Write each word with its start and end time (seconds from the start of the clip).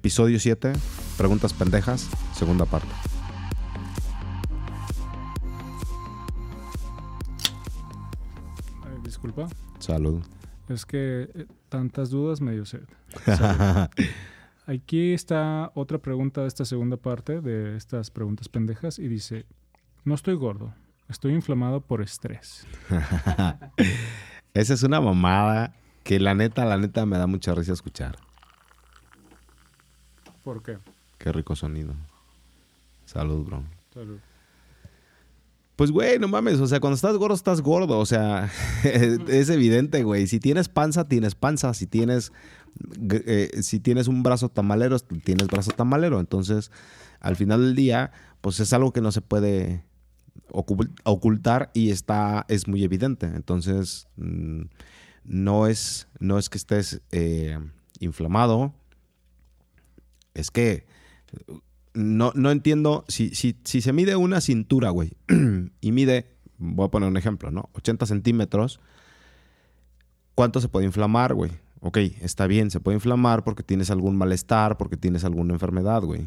episodio 0.00 0.40
7, 0.40 0.72
preguntas 1.18 1.52
pendejas, 1.52 2.08
segunda 2.32 2.64
parte. 2.64 2.88
Disculpa. 9.04 9.46
Salud. 9.78 10.22
Es 10.70 10.86
que 10.86 11.28
eh, 11.34 11.46
tantas 11.68 12.08
dudas 12.08 12.40
me 12.40 12.52
dio 12.52 12.64
sed. 12.64 12.84
Aquí 14.66 15.12
está 15.12 15.70
otra 15.74 15.98
pregunta 15.98 16.40
de 16.40 16.48
esta 16.48 16.64
segunda 16.64 16.96
parte 16.96 17.42
de 17.42 17.76
estas 17.76 18.10
preguntas 18.10 18.48
pendejas 18.48 18.98
y 18.98 19.06
dice, 19.06 19.44
no 20.04 20.14
estoy 20.14 20.34
gordo, 20.34 20.72
estoy 21.10 21.34
inflamado 21.34 21.82
por 21.82 22.00
estrés. 22.00 22.66
Esa 24.54 24.72
es 24.72 24.82
una 24.82 25.02
mamada 25.02 25.74
que 26.04 26.18
la 26.18 26.34
neta, 26.34 26.64
la 26.64 26.78
neta 26.78 27.04
me 27.04 27.18
da 27.18 27.26
mucha 27.26 27.54
risa 27.54 27.74
escuchar. 27.74 28.29
¿Por 30.50 30.64
qué? 30.64 30.78
Qué 31.18 31.30
rico 31.30 31.54
sonido. 31.54 31.94
Salud, 33.04 33.44
bro. 33.46 33.62
Salud. 33.94 34.18
Pues, 35.76 35.92
güey, 35.92 36.18
no 36.18 36.26
mames. 36.26 36.58
O 36.58 36.66
sea, 36.66 36.80
cuando 36.80 36.96
estás 36.96 37.16
gordo, 37.16 37.36
estás 37.36 37.60
gordo. 37.60 38.00
O 38.00 38.04
sea, 38.04 38.50
es 38.82 39.48
evidente, 39.48 40.02
güey. 40.02 40.26
Si 40.26 40.40
tienes 40.40 40.68
panza, 40.68 41.06
tienes 41.06 41.36
panza. 41.36 41.72
Si 41.72 41.86
tienes, 41.86 42.32
eh, 43.12 43.48
si 43.62 43.78
tienes 43.78 44.08
un 44.08 44.24
brazo 44.24 44.48
tamalero, 44.48 44.98
tienes 44.98 45.46
brazo 45.46 45.70
tamalero. 45.70 46.18
Entonces, 46.18 46.72
al 47.20 47.36
final 47.36 47.60
del 47.60 47.76
día, 47.76 48.10
pues 48.40 48.58
es 48.58 48.72
algo 48.72 48.92
que 48.92 49.00
no 49.00 49.12
se 49.12 49.20
puede 49.20 49.84
ocul- 50.50 50.90
ocultar 51.04 51.70
y 51.74 51.90
está, 51.90 52.44
es 52.48 52.66
muy 52.66 52.82
evidente. 52.82 53.26
Entonces, 53.26 54.08
mm, 54.16 54.62
no 55.22 55.68
es, 55.68 56.08
no 56.18 56.40
es 56.40 56.50
que 56.50 56.58
estés 56.58 57.02
eh, 57.12 57.56
inflamado. 58.00 58.74
Es 60.34 60.50
que 60.50 60.86
no, 61.94 62.32
no 62.34 62.50
entiendo 62.50 63.04
si, 63.08 63.34
si, 63.34 63.56
si 63.64 63.80
se 63.80 63.92
mide 63.92 64.16
una 64.16 64.40
cintura, 64.40 64.90
güey, 64.90 65.12
y 65.80 65.92
mide, 65.92 66.26
voy 66.58 66.86
a 66.86 66.90
poner 66.90 67.08
un 67.08 67.16
ejemplo, 67.16 67.50
¿no? 67.50 67.68
80 67.74 68.06
centímetros, 68.06 68.80
¿cuánto 70.34 70.60
se 70.60 70.68
puede 70.68 70.86
inflamar, 70.86 71.34
güey? 71.34 71.52
Ok, 71.80 71.96
está 72.20 72.46
bien, 72.46 72.70
se 72.70 72.80
puede 72.80 72.96
inflamar 72.96 73.42
porque 73.42 73.62
tienes 73.62 73.90
algún 73.90 74.16
malestar, 74.16 74.76
porque 74.76 74.96
tienes 74.96 75.24
alguna 75.24 75.54
enfermedad, 75.54 76.02
güey. 76.02 76.26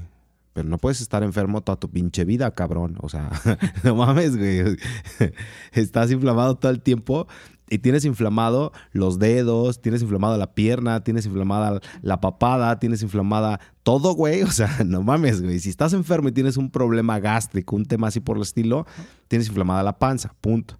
Pero 0.53 0.67
no 0.67 0.77
puedes 0.77 1.01
estar 1.01 1.23
enfermo 1.23 1.61
toda 1.61 1.79
tu 1.79 1.89
pinche 1.89 2.25
vida, 2.25 2.51
cabrón. 2.51 2.97
O 3.01 3.09
sea, 3.09 3.31
no 3.83 3.95
mames, 3.95 4.37
güey. 4.37 4.77
Estás 5.71 6.11
inflamado 6.11 6.55
todo 6.55 6.71
el 6.71 6.81
tiempo 6.81 7.27
y 7.73 7.79
tienes 7.79 8.05
inflamado 8.05 8.71
los 8.91 9.19
dedos, 9.19 9.81
tienes 9.81 10.01
inflamado 10.01 10.37
la 10.37 10.53
pierna, 10.53 11.03
tienes 11.03 11.25
inflamada 11.25 11.79
la 12.01 12.21
papada, 12.21 12.79
tienes 12.79 13.01
inflamada 13.01 13.59
todo, 13.83 14.13
güey. 14.13 14.43
O 14.43 14.51
sea, 14.51 14.69
no 14.85 15.01
mames, 15.03 15.41
güey. 15.41 15.59
Si 15.59 15.69
estás 15.69 15.93
enfermo 15.93 16.29
y 16.29 16.31
tienes 16.31 16.57
un 16.57 16.69
problema 16.69 17.19
gástrico, 17.19 17.75
un 17.75 17.85
tema 17.85 18.07
así 18.07 18.19
por 18.19 18.37
el 18.37 18.43
estilo, 18.43 18.85
tienes 19.27 19.47
inflamada 19.47 19.81
la 19.83 19.97
panza, 19.97 20.33
punto. 20.41 20.77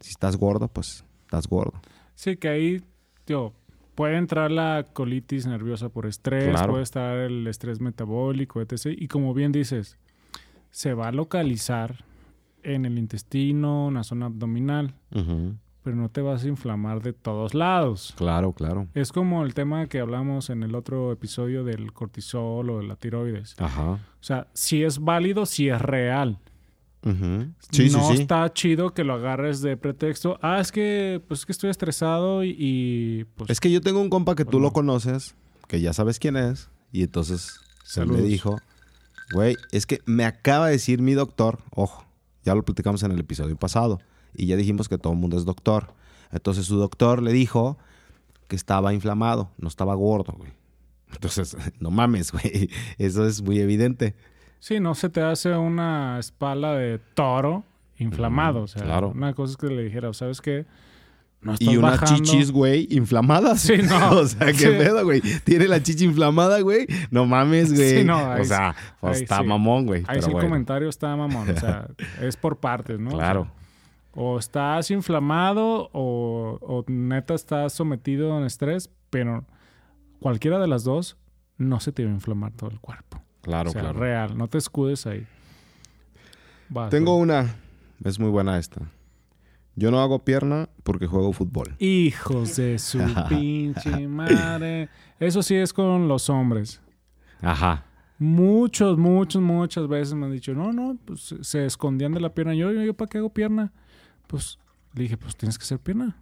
Si 0.00 0.10
estás 0.10 0.36
gordo, 0.36 0.68
pues 0.68 1.04
estás 1.24 1.46
gordo. 1.46 1.80
Sí, 2.14 2.36
que 2.36 2.48
ahí, 2.48 2.82
tío, 3.24 3.52
puede 3.94 4.16
entrar 4.16 4.50
la 4.50 4.86
colitis 4.92 5.46
nerviosa 5.46 5.88
por 5.88 6.06
estrés, 6.06 6.50
Claro. 6.50 6.72
puede 6.72 6.82
estar 6.82 7.16
el 7.16 7.46
estrés 7.46 7.80
metabólico, 7.80 8.60
etc. 8.60 8.94
Y 8.96 9.08
como 9.08 9.32
bien 9.34 9.52
dices, 9.52 9.96
se 10.70 10.94
va 10.94 11.08
a 11.08 11.12
localizar 11.12 12.04
en 12.62 12.84
el 12.84 12.98
intestino, 12.98 13.88
en 13.88 13.94
la 13.94 14.04
zona 14.04 14.26
abdominal, 14.26 14.94
Ujú. 15.14 15.56
Pero 15.90 16.00
no 16.02 16.08
te 16.08 16.20
vas 16.20 16.44
a 16.44 16.48
inflamar 16.48 17.02
de 17.02 17.12
todos 17.12 17.52
lados. 17.52 18.14
Claro, 18.16 18.52
claro. 18.52 18.86
Es 18.94 19.10
como 19.10 19.44
el 19.44 19.54
tema 19.54 19.88
que 19.88 19.98
hablamos 19.98 20.48
en 20.48 20.62
el 20.62 20.76
otro 20.76 21.10
episodio 21.10 21.64
del 21.64 21.92
cortisol 21.92 22.70
o 22.70 22.78
de 22.78 22.84
la 22.86 22.94
tiroides. 22.94 23.56
Ajá. 23.58 23.90
O 23.94 23.98
sea, 24.20 24.46
si 24.54 24.84
es 24.84 25.00
válido, 25.00 25.46
si 25.46 25.68
es 25.68 25.82
real. 25.82 26.38
Sí, 27.02 27.90
no 27.90 28.08
sí, 28.08 28.16
sí. 28.16 28.22
está 28.22 28.52
chido 28.52 28.94
que 28.94 29.02
lo 29.02 29.14
agarres 29.14 29.62
de 29.62 29.76
pretexto. 29.76 30.38
Ah, 30.42 30.60
es 30.60 30.70
que, 30.70 31.20
pues 31.26 31.40
es 31.40 31.46
que 31.46 31.50
estoy 31.50 31.70
estresado 31.70 32.44
y, 32.44 32.54
y, 32.56 33.24
pues 33.34 33.50
Es 33.50 33.58
que 33.58 33.72
yo 33.72 33.80
tengo 33.80 34.00
un 34.00 34.10
compa 34.10 34.36
que 34.36 34.44
tú 34.44 34.52
Pues 34.52 34.62
lo 34.62 34.68
no. 34.68 34.72
conoces, 34.72 35.34
que 35.66 35.80
ya 35.80 35.92
sabes 35.92 36.20
quién 36.20 36.36
es, 36.36 36.70
y 36.92 37.02
entonces 37.02 37.58
se 37.82 38.06
me 38.06 38.22
dijo, 38.22 38.60
güey, 39.32 39.56
es 39.72 39.86
que 39.86 39.98
me 40.06 40.24
acaba 40.24 40.66
de 40.66 40.72
decir 40.74 41.02
mi 41.02 41.14
doctor, 41.14 41.58
ojo, 41.74 42.04
ya 42.44 42.54
lo 42.54 42.62
platicamos 42.62 43.02
en 43.02 43.10
el 43.10 43.18
episodio 43.18 43.56
pasado, 43.56 43.98
y 44.34 44.46
ya 44.46 44.56
dijimos 44.56 44.88
que 44.88 44.98
todo 44.98 45.12
el 45.12 45.18
mundo 45.18 45.36
es 45.36 45.44
doctor. 45.44 45.94
Entonces 46.32 46.66
su 46.66 46.76
doctor 46.76 47.22
le 47.22 47.32
dijo 47.32 47.78
que 48.48 48.56
estaba 48.56 48.92
inflamado, 48.94 49.50
no 49.58 49.68
estaba 49.68 49.94
gordo, 49.94 50.32
güey. 50.36 50.52
Entonces, 51.12 51.56
no 51.80 51.90
mames, 51.90 52.32
güey, 52.32 52.70
eso 52.98 53.26
es 53.26 53.42
muy 53.42 53.58
evidente. 53.60 54.14
Sí, 54.60 54.78
no 54.78 54.94
se 54.94 55.08
te 55.08 55.22
hace 55.22 55.56
una 55.56 56.18
espalda 56.18 56.74
de 56.74 56.98
toro 57.14 57.64
inflamado. 57.98 58.60
Mm, 58.60 58.64
o 58.64 58.66
sea, 58.68 58.82
claro. 58.82 59.08
una 59.14 59.32
cosa 59.34 59.52
es 59.52 59.56
que 59.56 59.66
le 59.68 59.82
dijera, 59.84 60.12
¿sabes 60.12 60.40
qué? 60.40 60.66
No 61.42 61.54
Y 61.58 61.76
unas 61.78 61.98
bajando. 62.00 62.22
chichis, 62.22 62.50
güey, 62.52 62.86
inflamadas. 62.90 63.62
Sí, 63.62 63.78
no. 63.78 64.10
o 64.18 64.26
sea, 64.26 64.48
qué 64.48 64.52
Sí. 64.52 64.66
pedo, 64.66 65.02
güey. 65.04 65.22
Tiene 65.44 65.68
la 65.68 65.82
chichi 65.82 66.04
inflamada, 66.04 66.60
güey. 66.60 66.86
No 67.10 67.24
mames, 67.24 67.72
güey. 67.74 67.98
Sí, 68.00 68.04
no, 68.04 68.16
ahí 68.18 68.42
o 68.42 68.44
sea, 68.44 68.76
pues 69.00 69.16
ahí 69.16 69.22
está 69.22 69.38
sí. 69.38 69.44
mamón, 69.46 69.86
güey. 69.86 70.00
Ahí 70.00 70.06
pero 70.08 70.22
sí 70.22 70.26
el 70.28 70.32
bueno. 70.34 70.48
comentario 70.50 70.88
está 70.90 71.16
mamón. 71.16 71.48
O 71.48 71.56
sea, 71.58 71.88
es 72.20 72.36
por 72.36 72.58
partes, 72.58 73.00
¿no? 73.00 73.08
O 73.08 73.12
sea, 73.12 73.18
Claro. 73.20 73.50
O, 74.12 74.38
estás 74.38 74.90
inflamado 74.90 75.88
o, 75.92 76.58
o 76.60 76.84
neta 76.88 77.34
estás 77.34 77.72
sometido 77.72 78.36
en 78.38 78.44
estrés, 78.44 78.90
pero 79.08 79.44
cualquiera 80.18 80.58
de 80.58 80.66
las 80.66 80.82
dos 80.84 81.16
no 81.58 81.78
se 81.80 81.92
te 81.92 82.04
va 82.04 82.10
a 82.10 82.14
inflamar 82.14 82.52
todo 82.52 82.70
el 82.70 82.80
cuerpo. 82.80 83.22
Claro, 83.42 83.70
o 83.70 83.72
sea, 83.72 83.82
claro. 83.82 83.98
real. 84.00 84.36
No 84.36 84.48
te 84.48 84.58
escudes 84.58 85.06
ahí. 85.06 85.26
Vas, 86.68 86.90
Tengo 86.90 87.12
güey. 87.14 87.22
una. 87.22 87.54
Es 88.04 88.18
muy 88.18 88.30
buena 88.30 88.58
esta. 88.58 88.80
Yo 89.76 89.90
no 89.90 90.00
hago 90.00 90.18
pierna 90.24 90.68
porque 90.82 91.06
juego 91.06 91.32
fútbol. 91.32 91.74
Hijos 91.78 92.56
de 92.56 92.78
su 92.78 92.98
pinche 93.28 94.08
madre. 94.08 94.88
Eso 95.18 95.42
sí 95.42 95.54
es 95.54 95.72
con 95.72 96.08
los 96.08 96.28
hombres. 96.30 96.80
Ajá. 97.40 97.84
Muchos, 98.18 98.98
muchos, 98.98 99.40
muchas 99.40 99.88
veces 99.88 100.14
me 100.14 100.26
han 100.26 100.32
dicho, 100.32 100.52
no, 100.52 100.72
no, 100.72 100.98
pues 101.06 101.20
se- 101.22 101.42
se 101.44 101.64
escondían 101.66 102.12
de 102.12 102.20
la 102.20 102.34
pierna. 102.34 102.54
Yo, 102.54 102.70
yo, 102.72 102.82
yo 102.82 102.92
¿para 102.94 103.08
qué 103.08 103.18
hago 103.18 103.30
pierna? 103.32 103.72
Pues 104.30 104.58
le 104.94 105.02
dije, 105.02 105.16
pues 105.16 105.36
tienes 105.36 105.58
que 105.58 105.64
hacer 105.64 105.80
pierna. 105.80 106.16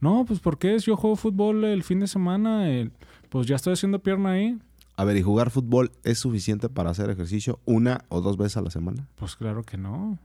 No, 0.00 0.24
pues 0.24 0.40
¿por 0.40 0.58
qué? 0.58 0.78
Yo 0.78 0.96
juego 0.96 1.16
fútbol 1.16 1.64
el 1.64 1.82
fin 1.84 2.00
de 2.00 2.06
semana, 2.08 2.68
el- 2.68 2.90
pues 3.28 3.46
ya 3.46 3.56
estoy 3.56 3.74
haciendo 3.74 3.98
pierna 4.02 4.30
ahí. 4.32 4.58
A 4.96 5.04
ver, 5.04 5.16
¿y 5.16 5.22
jugar 5.22 5.50
fútbol 5.50 5.92
es 6.04 6.18
suficiente 6.18 6.68
para 6.68 6.90
hacer 6.90 7.08
ejercicio 7.10 7.60
una 7.64 8.04
o 8.08 8.20
dos 8.20 8.36
veces 8.36 8.56
a 8.56 8.62
la 8.62 8.70
semana? 8.70 9.08
Pues 9.16 9.36
claro 9.36 9.62
que 9.62 9.76
no. 9.76 10.18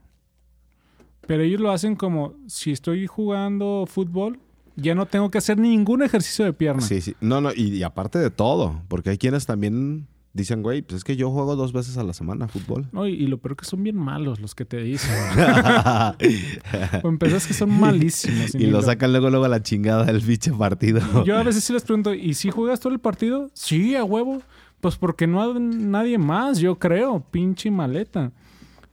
Pero 1.26 1.42
ellos 1.42 1.60
lo 1.60 1.70
hacen 1.70 1.94
como, 1.96 2.34
si 2.46 2.72
estoy 2.72 3.06
jugando 3.06 3.84
fútbol, 3.86 4.40
ya 4.76 4.94
no 4.94 5.06
tengo 5.06 5.30
que 5.30 5.38
hacer 5.38 5.58
ningún 5.58 6.02
ejercicio 6.02 6.44
de 6.44 6.52
pierna. 6.52 6.80
Sí, 6.82 7.00
sí. 7.00 7.14
No, 7.20 7.40
no, 7.40 7.50
y, 7.54 7.74
y 7.76 7.82
aparte 7.82 8.18
de 8.18 8.30
todo, 8.30 8.82
porque 8.88 9.10
hay 9.10 9.18
quienes 9.18 9.44
también 9.46 10.06
dicen, 10.32 10.62
güey, 10.62 10.82
pues 10.82 10.98
es 10.98 11.04
que 11.04 11.16
yo 11.16 11.30
juego 11.30 11.56
dos 11.56 11.72
veces 11.72 11.96
a 11.96 12.02
la 12.02 12.12
semana 12.12 12.48
fútbol. 12.48 12.88
No, 12.92 13.06
y, 13.06 13.12
y 13.14 13.26
lo 13.26 13.38
peor 13.38 13.56
que 13.56 13.64
son 13.64 13.82
bien 13.82 13.96
malos 13.96 14.40
los 14.40 14.54
que 14.54 14.64
te 14.64 14.78
dicen. 14.78 15.14
o 17.02 17.08
empezás 17.08 17.46
que 17.46 17.54
son 17.54 17.78
malísimos. 17.78 18.54
y 18.54 18.66
lo 18.66 18.82
sacan 18.82 19.12
luego, 19.12 19.30
luego 19.30 19.44
a 19.44 19.48
la 19.48 19.62
chingada 19.62 20.04
del 20.04 20.20
biche 20.20 20.52
partido. 20.52 21.00
Yo 21.24 21.36
a 21.36 21.42
veces 21.42 21.64
sí 21.64 21.72
les 21.72 21.84
pregunto, 21.84 22.14
¿y 22.14 22.34
si 22.34 22.50
juegas 22.50 22.80
todo 22.80 22.92
el 22.92 23.00
partido? 23.00 23.50
Sí, 23.54 23.96
a 23.96 24.04
huevo. 24.04 24.42
Pues 24.80 24.96
porque 24.96 25.26
no 25.26 25.42
hay 25.42 25.58
nadie 25.58 26.18
más, 26.18 26.60
yo 26.60 26.78
creo, 26.78 27.20
pinche 27.30 27.70
maleta. 27.70 28.30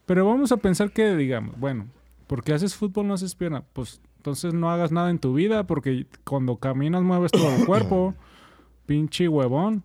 Pero 0.05 0.25
vamos 0.25 0.51
a 0.51 0.57
pensar 0.57 0.91
que, 0.91 1.15
digamos, 1.15 1.59
bueno, 1.59 1.87
porque 2.27 2.53
haces 2.53 2.75
fútbol 2.75 3.07
no 3.07 3.13
haces 3.13 3.35
pierna? 3.35 3.63
Pues 3.73 4.01
entonces 4.17 4.53
no 4.53 4.71
hagas 4.71 4.91
nada 4.91 5.11
en 5.11 5.19
tu 5.19 5.33
vida 5.33 5.67
porque 5.67 6.07
cuando 6.23 6.57
caminas 6.57 7.03
mueves 7.03 7.31
todo 7.31 7.55
el 7.55 7.65
cuerpo, 7.65 8.15
pinche 8.85 9.27
huevón. 9.27 9.83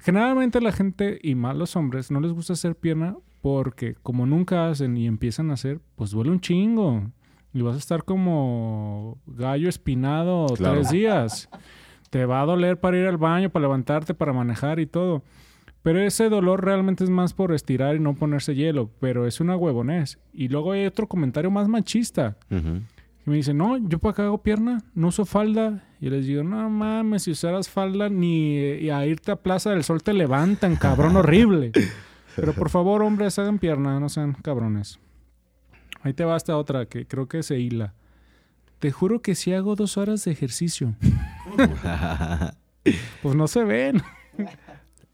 Generalmente 0.00 0.60
la 0.60 0.72
gente, 0.72 1.18
y 1.22 1.34
más 1.34 1.56
los 1.56 1.76
hombres, 1.76 2.10
no 2.10 2.20
les 2.20 2.32
gusta 2.32 2.52
hacer 2.52 2.76
pierna 2.76 3.16
porque 3.42 3.94
como 4.02 4.26
nunca 4.26 4.68
hacen 4.68 4.96
y 4.96 5.06
empiezan 5.06 5.50
a 5.50 5.54
hacer, 5.54 5.80
pues 5.94 6.10
duele 6.10 6.30
un 6.30 6.40
chingo. 6.40 7.10
Y 7.52 7.62
vas 7.62 7.76
a 7.76 7.78
estar 7.78 8.04
como 8.04 9.18
gallo 9.26 9.68
espinado 9.68 10.46
Claro. 10.56 10.74
tres 10.74 10.90
días. 10.90 11.48
Te 12.10 12.24
va 12.26 12.42
a 12.42 12.44
doler 12.46 12.78
para 12.78 12.98
ir 12.98 13.06
al 13.06 13.16
baño, 13.16 13.50
para 13.50 13.62
levantarte, 13.64 14.14
para 14.14 14.32
manejar 14.32 14.78
y 14.78 14.86
todo. 14.86 15.22
Pero 15.82 16.00
ese 16.00 16.28
dolor 16.28 16.64
realmente 16.64 17.04
es 17.04 17.10
más 17.10 17.32
por 17.32 17.52
estirar 17.54 17.94
y 17.96 18.00
no 18.00 18.14
ponerse 18.14 18.54
hielo. 18.54 18.90
Pero 19.00 19.26
es 19.26 19.40
una 19.40 19.56
huevonés. 19.56 20.18
Y 20.32 20.48
luego 20.48 20.72
hay 20.72 20.84
otro 20.84 21.06
comentario 21.06 21.50
más 21.50 21.68
machista. 21.68 22.36
Y 23.26 23.30
me 23.30 23.36
dice, 23.36 23.52
no, 23.52 23.76
yo 23.76 23.98
para 23.98 24.14
qué 24.14 24.22
hago 24.22 24.42
pierna, 24.42 24.84
no 24.94 25.08
uso 25.08 25.24
falda. 25.26 25.82
Y 26.00 26.10
les 26.10 26.26
digo, 26.26 26.44
no 26.44 26.70
mames, 26.70 27.24
si 27.24 27.32
usaras 27.32 27.68
falda 27.68 28.08
ni 28.08 28.88
a 28.90 29.04
irte 29.04 29.32
a 29.32 29.36
Plaza 29.36 29.70
del 29.70 29.82
Sol 29.82 30.02
te 30.02 30.12
levantan, 30.12 30.76
cabrón 30.76 31.16
horrible. 31.16 31.72
Pero 32.36 32.52
por 32.52 32.70
favor, 32.70 33.02
hombres, 33.02 33.38
hagan 33.38 33.58
pierna, 33.58 33.98
no 33.98 34.08
sean 34.08 34.34
cabrones. 34.34 35.00
Ahí 36.02 36.12
te 36.12 36.24
va 36.24 36.36
esta 36.36 36.56
otra 36.56 36.86
que 36.86 37.06
creo 37.06 37.26
que 37.26 37.42
se 37.42 37.58
hila. 37.58 37.94
Te 38.78 38.92
juro 38.92 39.22
que 39.22 39.34
si 39.34 39.52
hago 39.54 39.74
dos 39.74 39.96
horas 39.96 40.24
de 40.24 40.30
ejercicio. 40.30 40.94
pues 43.22 43.34
no 43.34 43.48
se 43.48 43.64
ven. 43.64 44.02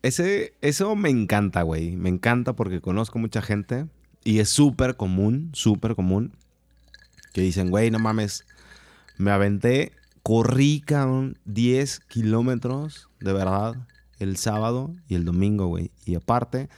Ese, 0.03 0.53
eso 0.61 0.97
me 0.97 1.09
encanta, 1.09 1.62
güey. 1.62 1.97
Me 1.97 2.11
encanta 2.11 2.55
porque 2.55 2.81
conozco 2.81 3.19
mucha 3.19 3.41
gente 3.41 3.87
y 4.25 4.41
es 4.41 4.50
súper 4.50 4.97
común, 4.97 5.50
súper 5.53 5.94
común, 5.94 6.32
que 7.32 7.40
dicen, 7.40 7.70
güey, 7.70 7.90
no 7.90 7.99
mames, 7.99 8.44
me 9.17 9.31
aventé, 9.31 9.93
corrí, 10.23 10.81
cabrón, 10.81 11.38
10 11.44 12.00
kilómetros, 12.00 13.08
de 13.20 13.32
verdad, 13.32 13.75
el 14.19 14.37
sábado 14.37 14.94
y 15.08 15.14
el 15.14 15.25
domingo, 15.25 15.67
güey. 15.67 15.90
Y 16.05 16.14
aparte, 16.14 16.69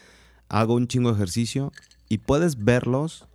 hago 0.49 0.75
un 0.75 0.89
chingo 0.89 1.11
de 1.11 1.17
ejercicio 1.17 1.73
y 2.09 2.19
puedes 2.19 2.65
verlos, 2.65 3.27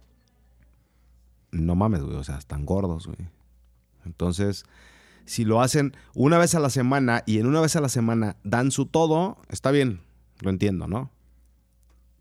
no 1.52 1.76
mames, 1.76 2.04
güey, 2.04 2.16
o 2.16 2.24
sea, 2.24 2.38
están 2.38 2.66
gordos, 2.66 3.08
güey. 3.08 3.30
Entonces, 4.06 4.66
si 5.26 5.46
lo 5.46 5.62
hacen 5.62 5.96
una 6.16 6.38
vez 6.38 6.56
a 6.56 6.60
la 6.60 6.70
semana 6.70 7.24
y 7.26 7.40
en 7.40 7.46
una 7.46 7.62
vez 7.62 7.76
a 7.76 7.82
la 7.82 7.90
semana 7.90 8.38
dan 8.44 8.72
su 8.72 8.86
todo, 8.86 9.38
está 9.50 9.72
bien, 9.72 10.02
lo 10.40 10.50
entiendo, 10.50 10.88
¿no? 10.88 11.12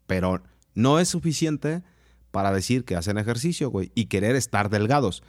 Pero 0.06 0.42
no 0.74 0.98
es 0.98 1.08
suficiente 1.08 1.82
para 2.38 2.52
decir 2.52 2.84
que 2.84 2.94
hacen 2.94 3.18
ejercicio, 3.18 3.68
güey, 3.68 3.90
y 3.96 4.04
querer 4.04 4.36
estar 4.36 4.70
delgados. 4.70 5.24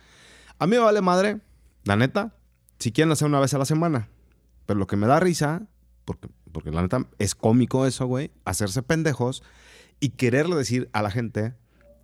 A 0.59 0.67
mí 0.67 0.75
me 0.75 0.77
vale 0.77 1.01
madre, 1.01 1.39
la 1.83 1.95
neta, 1.95 2.35
si 2.77 2.91
quieren 2.91 3.11
hacer 3.11 3.27
una 3.27 3.39
vez 3.39 3.51
a 3.56 3.57
la 3.57 3.65
semana. 3.65 4.09
Pero 4.67 4.79
lo 4.79 4.85
que 4.85 4.95
me 4.95 5.07
da 5.07 5.19
risa, 5.19 5.63
porque, 6.06 6.29
porque 6.51 6.69
la 6.69 6.83
neta 6.83 7.07
es 7.17 7.33
cómico 7.33 7.88
eso, 7.88 8.06
güey, 8.06 8.29
hacerse 8.45 8.83
pendejos 8.83 9.41
y 10.00 10.09
quererle 10.09 10.56
decir 10.56 10.88
a 10.94 11.01
la 11.01 11.09
gente, 11.09 11.56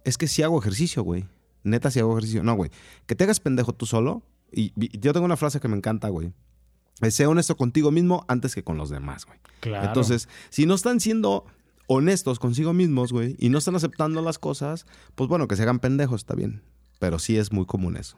es 0.06 0.18
que 0.18 0.28
si 0.28 0.42
hago 0.42 0.60
ejercicio, 0.60 1.04
güey. 1.04 1.28
Neta, 1.62 1.92
si 1.92 2.00
hago 2.00 2.14
ejercicio. 2.14 2.42
No, 2.42 2.56
güey. 2.56 2.72
Que 3.06 3.14
te 3.14 3.26
hagas 3.26 3.40
pendejo 3.40 3.74
tú 3.74 3.86
solo. 3.86 4.24
Y, 4.52 4.74
y 4.76 4.98
yo 4.98 5.14
tengo 5.14 5.28
una 5.28 5.38
frase 5.38 5.60
que 5.60 5.68
me 5.68 5.78
encanta, 5.78 6.10
güey. 6.10 6.34
Sé 7.12 7.28
honesto 7.28 7.56
contigo 7.58 7.92
mismo 7.92 8.26
antes 8.28 8.56
que 8.56 8.64
con 8.64 8.80
los 8.80 8.90
demás, 8.90 9.28
güey. 9.28 9.38
Claro. 9.60 9.86
Entonces, 9.86 10.28
si 10.50 10.66
no 10.66 10.74
están 10.74 11.00
siendo 11.00 11.46
honestos 11.88 12.40
consigo 12.40 12.74
mismos, 12.74 13.12
güey, 13.12 13.36
y 13.40 13.50
no 13.50 13.58
están 13.58 13.76
aceptando 13.76 14.22
las 14.22 14.40
cosas, 14.40 14.86
pues 15.16 15.30
bueno, 15.30 15.48
que 15.48 15.56
se 15.56 15.64
hagan 15.64 15.80
pendejos, 15.80 16.22
está 16.22 16.36
bien. 16.36 16.62
Pero 17.00 17.20
sí 17.20 17.38
es 17.38 17.52
muy 17.52 17.66
común 17.66 17.98
eso. 17.98 18.18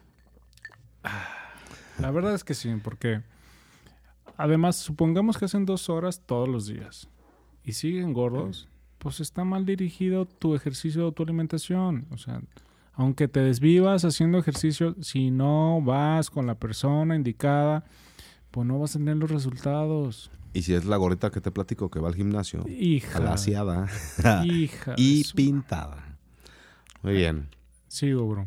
La 1.98 2.10
verdad 2.10 2.34
es 2.34 2.44
que 2.44 2.54
sí, 2.54 2.72
porque 2.82 3.22
además, 4.36 4.76
supongamos 4.76 5.36
que 5.36 5.46
hacen 5.46 5.66
dos 5.66 5.88
horas 5.88 6.22
todos 6.24 6.48
los 6.48 6.66
días 6.66 7.08
y 7.64 7.72
siguen 7.72 8.12
gordos, 8.12 8.68
pues 8.98 9.20
está 9.20 9.44
mal 9.44 9.64
dirigido 9.64 10.26
tu 10.26 10.54
ejercicio 10.54 11.06
o 11.06 11.12
tu 11.12 11.22
alimentación. 11.22 12.06
O 12.10 12.18
sea, 12.18 12.40
aunque 12.94 13.28
te 13.28 13.40
desvivas 13.40 14.04
haciendo 14.04 14.38
ejercicio, 14.38 14.96
si 15.00 15.30
no 15.30 15.80
vas 15.82 16.30
con 16.30 16.46
la 16.46 16.56
persona 16.56 17.16
indicada, 17.16 17.84
pues 18.50 18.66
no 18.66 18.78
vas 18.78 18.96
a 18.96 18.98
tener 18.98 19.16
los 19.16 19.30
resultados. 19.30 20.30
Y 20.58 20.62
si 20.62 20.74
es 20.74 20.84
la 20.86 20.96
gorrita 20.96 21.30
que 21.30 21.40
te 21.40 21.52
platico 21.52 21.88
que 21.88 22.00
va 22.00 22.08
al 22.08 22.16
gimnasio, 22.16 22.64
Hija. 22.68 23.18
alaciada 23.18 23.86
Hija. 24.44 24.94
y 24.96 25.22
su- 25.22 25.36
pintada. 25.36 26.18
Muy 27.02 27.12
bien. 27.12 27.48
Sigo, 27.86 28.26
bro. 28.26 28.46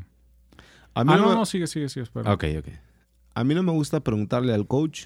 A 0.94 1.06
mí 1.06 1.14
Ah, 1.14 1.16
no 1.16 1.22
no, 1.24 1.30
me- 1.30 1.36
no, 1.36 1.46
sigue, 1.46 1.68
sigue, 1.68 1.88
sigue. 1.88 2.04
Espera. 2.04 2.34
Ok, 2.34 2.44
ok. 2.60 2.68
A 3.34 3.44
mí 3.46 3.56
no 3.56 3.64
me 3.64 3.72
gusta 3.72 4.02
preguntarle 4.02 4.54
al 4.54 4.68
coach, 4.68 5.06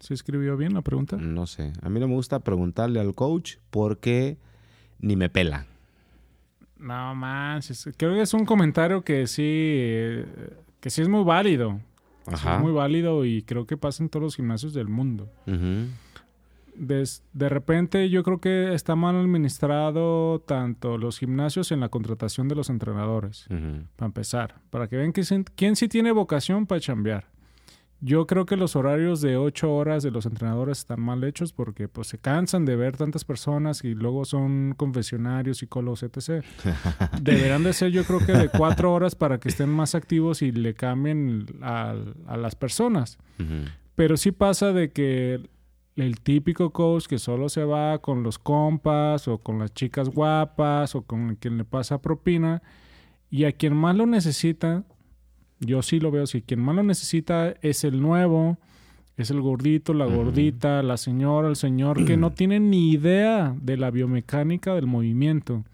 ¿Se 0.00 0.12
escribió 0.14 0.56
bien 0.56 0.74
la 0.74 0.82
pregunta? 0.82 1.16
no 1.16 1.46
sé, 1.46 1.72
a 1.82 1.88
mí 1.88 1.98
no 1.98 2.06
me 2.08 2.14
gusta 2.14 2.38
preguntarle 2.40 3.00
al 3.00 3.14
coach 3.14 3.56
porque 3.70 4.36
ni 5.00 5.16
me 5.16 5.28
pela. 5.30 5.66
No 6.78 7.14
manches. 7.14 7.88
Creo 7.96 8.14
que 8.14 8.22
es 8.22 8.32
un 8.34 8.44
comentario 8.44 9.02
que 9.02 9.26
sí, 9.26 9.42
eh, 9.44 10.26
que 10.80 10.90
sí 10.90 11.02
es 11.02 11.08
muy 11.08 11.24
válido. 11.24 11.80
Ajá. 12.34 12.56
es 12.56 12.62
muy 12.62 12.72
válido 12.72 13.24
y 13.24 13.42
creo 13.42 13.66
que 13.66 13.76
pasa 13.76 14.02
en 14.02 14.08
todos 14.08 14.22
los 14.22 14.36
gimnasios 14.36 14.72
del 14.74 14.88
mundo. 14.88 15.28
Des- 16.74 17.24
de 17.32 17.48
repente 17.48 18.08
yo 18.08 18.22
creo 18.22 18.38
que 18.40 18.72
está 18.72 18.94
mal 18.94 19.16
administrado 19.16 20.38
tanto 20.46 20.96
los 20.96 21.18
gimnasios 21.18 21.72
en 21.72 21.80
la 21.80 21.88
contratación 21.88 22.46
de 22.46 22.54
los 22.54 22.70
entrenadores, 22.70 23.46
para 23.96 24.06
empezar, 24.06 24.54
para 24.70 24.86
que 24.86 24.96
vean 24.96 25.12
que 25.12 25.22
quién 25.56 25.74
sí 25.74 25.88
tiene 25.88 26.12
vocación 26.12 26.66
para 26.66 26.80
chambear. 26.80 27.26
Yo 28.00 28.28
creo 28.28 28.46
que 28.46 28.56
los 28.56 28.76
horarios 28.76 29.20
de 29.20 29.36
ocho 29.36 29.74
horas 29.74 30.04
de 30.04 30.12
los 30.12 30.24
entrenadores 30.24 30.78
están 30.78 31.00
mal 31.00 31.24
hechos 31.24 31.52
porque 31.52 31.88
pues 31.88 32.06
se 32.06 32.18
cansan 32.18 32.64
de 32.64 32.76
ver 32.76 32.96
tantas 32.96 33.24
personas 33.24 33.82
y 33.82 33.94
luego 33.94 34.24
son 34.24 34.74
confesionarios, 34.76 35.58
psicólogos, 35.58 36.04
etc. 36.04 36.44
Deberán 37.20 37.64
de 37.64 37.72
ser 37.72 37.90
yo 37.90 38.04
creo 38.04 38.24
que 38.24 38.32
de 38.32 38.48
cuatro 38.50 38.92
horas 38.92 39.16
para 39.16 39.40
que 39.40 39.48
estén 39.48 39.68
más 39.70 39.96
activos 39.96 40.42
y 40.42 40.52
le 40.52 40.74
cambien 40.74 41.46
a, 41.60 41.94
a 42.26 42.36
las 42.36 42.54
personas. 42.54 43.18
Pero 43.96 44.16
sí 44.16 44.30
pasa 44.30 44.72
de 44.72 44.92
que 44.92 45.48
el 45.96 46.20
típico 46.20 46.70
coach 46.70 47.06
que 47.06 47.18
solo 47.18 47.48
se 47.48 47.64
va 47.64 47.98
con 47.98 48.22
los 48.22 48.38
compas 48.38 49.26
o 49.26 49.38
con 49.38 49.58
las 49.58 49.74
chicas 49.74 50.08
guapas 50.08 50.94
o 50.94 51.02
con 51.02 51.34
quien 51.34 51.58
le 51.58 51.64
pasa 51.64 52.00
propina 52.00 52.62
y 53.30 53.44
a 53.44 53.52
quien 53.52 53.74
más 53.74 53.96
lo 53.96 54.06
necesita, 54.06 54.84
yo 55.60 55.82
sí 55.82 56.00
lo 56.00 56.10
veo 56.10 56.24
así, 56.24 56.42
quien 56.42 56.60
más 56.60 56.74
lo 56.76 56.82
necesita 56.82 57.54
es 57.62 57.84
el 57.84 58.00
nuevo, 58.00 58.58
es 59.16 59.30
el 59.30 59.40
gordito, 59.40 59.94
la 59.94 60.06
gordita, 60.06 60.82
la 60.82 60.96
señora, 60.96 61.48
el 61.48 61.56
señor 61.56 62.04
que 62.04 62.16
no 62.16 62.30
tiene 62.34 62.60
ni 62.60 62.90
idea 62.92 63.54
de 63.60 63.76
la 63.76 63.90
biomecánica 63.90 64.74
del 64.74 64.86
movimiento. 64.86 65.64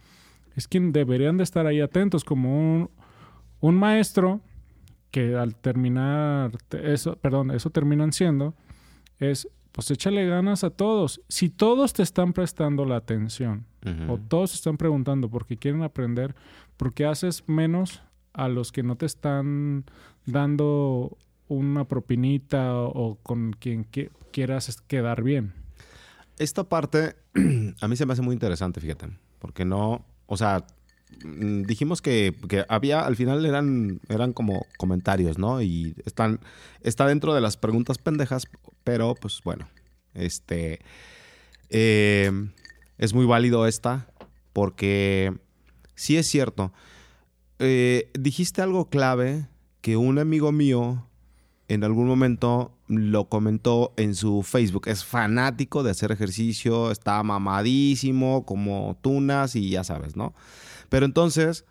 Es 0.57 0.69
quien 0.69 0.93
deberían 0.93 1.37
de 1.37 1.45
estar 1.45 1.67
ahí 1.67 1.81
atentos 1.81 2.25
como 2.25 2.75
un, 2.75 2.91
un 3.61 3.75
maestro 3.77 4.41
que 5.11 5.35
al 5.37 5.55
terminar 5.57 6.53
te- 6.69 6.93
eso, 6.93 7.17
perdón, 7.17 7.51
eso 7.51 7.71
terminan 7.71 8.13
siendo 8.13 8.55
es 9.19 9.49
pues 9.73 9.91
échale 9.91 10.25
ganas 10.27 10.63
a 10.65 10.71
todos. 10.71 11.21
Si 11.29 11.49
todos 11.49 11.93
te 11.93 12.03
están 12.05 12.33
prestando 12.33 12.85
la 12.85 12.97
atención 12.97 13.65
o 14.09 14.17
todos 14.19 14.55
están 14.55 14.77
preguntando 14.77 15.29
porque 15.29 15.57
quieren 15.57 15.83
aprender, 15.83 16.35
¿por 16.77 16.95
qué 16.95 17.05
haces 17.07 17.43
menos 17.49 18.01
a 18.35 18.49
los 18.49 18.73
que 18.73 18.83
no 18.83 18.97
te 18.97 19.07
están 19.07 19.85
dando 20.27 21.17
una 21.49 21.85
propinita 21.87 22.75
o, 22.75 23.17
con 23.23 23.53
quien 23.53 23.91
qui- 23.91 24.11
quieras 24.33 24.81
quedar 24.87 25.23
bien? 25.23 25.53
Esta 26.39 26.65
parte 26.65 27.15
a 27.81 27.89
mí 27.89 27.97
se 27.97 28.07
me 28.07 28.13
hace 28.13 28.23
muy 28.23 28.35
interesante, 28.35 28.81
fíjate, 28.81 29.07
porque 29.39 29.65
no, 29.65 30.05
o 30.27 30.37
sea, 30.37 30.65
mm, 31.25 31.63
dijimos 31.63 32.03
que, 32.03 32.35
que 32.49 32.65
había, 32.69 33.07
al 33.07 33.17
final 33.17 33.47
eran, 33.47 34.01
eran 34.09 34.33
como 34.33 34.67
comentarios, 34.77 35.39
¿no? 35.39 35.63
Y 35.63 35.95
están, 36.05 36.41
está 36.83 37.07
dentro 37.07 37.35
de 37.35 37.41
las 37.41 37.57
preguntas 37.57 37.99
pendejas, 37.99 38.47
pero 38.83 39.15
pues 39.15 39.41
bueno, 39.45 39.69
este, 40.15 40.81
eh, 41.71 42.33
es 42.99 43.15
muy 43.15 43.27
válido 43.27 43.67
esta, 43.67 44.09
porque 44.53 45.33
sí 45.95 46.17
es 46.17 46.27
cierto, 46.27 46.73
Eh, 47.59 48.11
dijiste 48.19 48.63
algo 48.63 48.89
clave 48.89 49.49
que 49.81 49.97
un 49.97 50.19
amigo 50.19 50.51
mío 50.51 51.07
en 51.69 51.85
algún 51.85 52.07
momento 52.07 52.77
lo 52.89 53.29
comentó 53.29 53.93
en 53.97 54.15
su 54.15 54.43
Facebook. 54.43 54.89
Es 54.89 55.05
fanático 55.05 55.83
de 55.83 55.91
hacer 55.91 56.13
ejercicio, 56.13 56.91
está 56.91 57.23
mamadísimo, 57.23 58.45
como 58.45 58.99
tunas 59.01 59.57
y 59.57 59.71
ya 59.71 59.85
sabes, 59.85 60.17
¿no? 60.17 60.35
Pero 60.89 61.07
entonces 61.07 61.65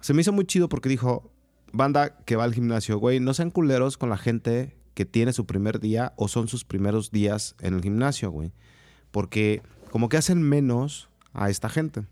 se 0.00 0.14
me 0.14 0.22
hizo 0.22 0.32
muy 0.32 0.44
chido 0.46 0.68
porque 0.68 0.88
dijo, 0.88 1.30
banda 1.72 2.16
que 2.24 2.36
va 2.36 2.44
al 2.44 2.54
gimnasio, 2.54 2.98
güey, 2.98 3.20
no 3.20 3.34
sean 3.34 3.50
culeros 3.50 3.98
con 3.98 4.10
la 4.10 4.16
gente 4.16 4.76
que 4.94 5.04
tiene 5.04 5.32
su 5.32 5.46
primer 5.46 5.80
día 5.80 6.12
o 6.16 6.28
son 6.28 6.48
sus 6.48 6.64
primeros 6.64 7.10
días 7.10 7.56
en 7.60 7.74
el 7.74 7.82
gimnasio, 7.82 8.30
güey. 8.30 8.52
Porque 9.10 9.62
como 9.90 10.08
que 10.08 10.16
hacen 10.16 10.42
menos 10.42 11.08
a 11.32 11.50
esta 11.50 11.68
gente. 11.68 12.04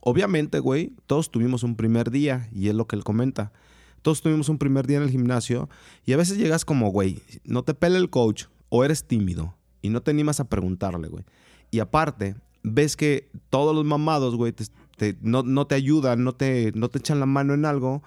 Obviamente, 0.00 0.58
güey, 0.58 0.92
todos 1.06 1.30
tuvimos 1.30 1.62
un 1.62 1.76
primer 1.76 2.10
día 2.10 2.48
y 2.52 2.68
es 2.68 2.74
lo 2.74 2.86
que 2.86 2.96
él 2.96 3.04
comenta. 3.04 3.52
Todos 4.02 4.20
tuvimos 4.22 4.48
un 4.48 4.58
primer 4.58 4.86
día 4.86 4.96
en 4.98 5.04
el 5.04 5.10
gimnasio 5.10 5.68
y 6.04 6.12
a 6.12 6.16
veces 6.16 6.36
llegas 6.38 6.64
como, 6.64 6.90
güey, 6.90 7.20
no 7.44 7.62
te 7.62 7.74
pela 7.74 7.98
el 7.98 8.10
coach 8.10 8.44
o 8.68 8.84
eres 8.84 9.04
tímido 9.06 9.54
y 9.80 9.90
no 9.90 10.02
te 10.02 10.10
animas 10.10 10.40
a 10.40 10.48
preguntarle, 10.48 11.08
güey. 11.08 11.24
Y 11.70 11.78
aparte, 11.78 12.34
ves 12.62 12.96
que 12.96 13.30
todos 13.50 13.74
los 13.74 13.84
mamados, 13.84 14.34
güey, 14.36 14.54
no, 15.20 15.42
no 15.42 15.66
te 15.66 15.74
ayudan, 15.76 16.24
no 16.24 16.32
te, 16.34 16.72
no 16.74 16.88
te 16.88 16.98
echan 16.98 17.20
la 17.20 17.26
mano 17.26 17.54
en 17.54 17.64
algo. 17.64 18.02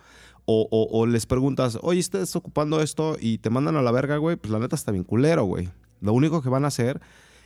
O, 0.47 0.67
o- 0.69 0.99
o 0.99 1.07
les 1.07 1.25
preguntas, 1.25 1.79
oye, 1.81 1.99
¿estás 1.99 2.35
ocupando 2.35 2.79
esto? 2.79 3.17
Y 3.19 3.39
te 3.39 3.49
mandan 3.49 3.77
a 3.77 3.81
la 3.81 3.91
verga, 3.91 4.17
güey. 4.17 4.35
Pues 4.35 4.51
la 4.51 4.59
neta 4.59 4.75
está 4.75 4.91
bien 4.91 5.03
culero, 5.03 5.43
güey. 5.45 5.69
Lo 6.01 6.13
único 6.13 6.43
que 6.43 6.49
van 6.49 6.65
a 6.65 6.67
hacer 6.67 7.01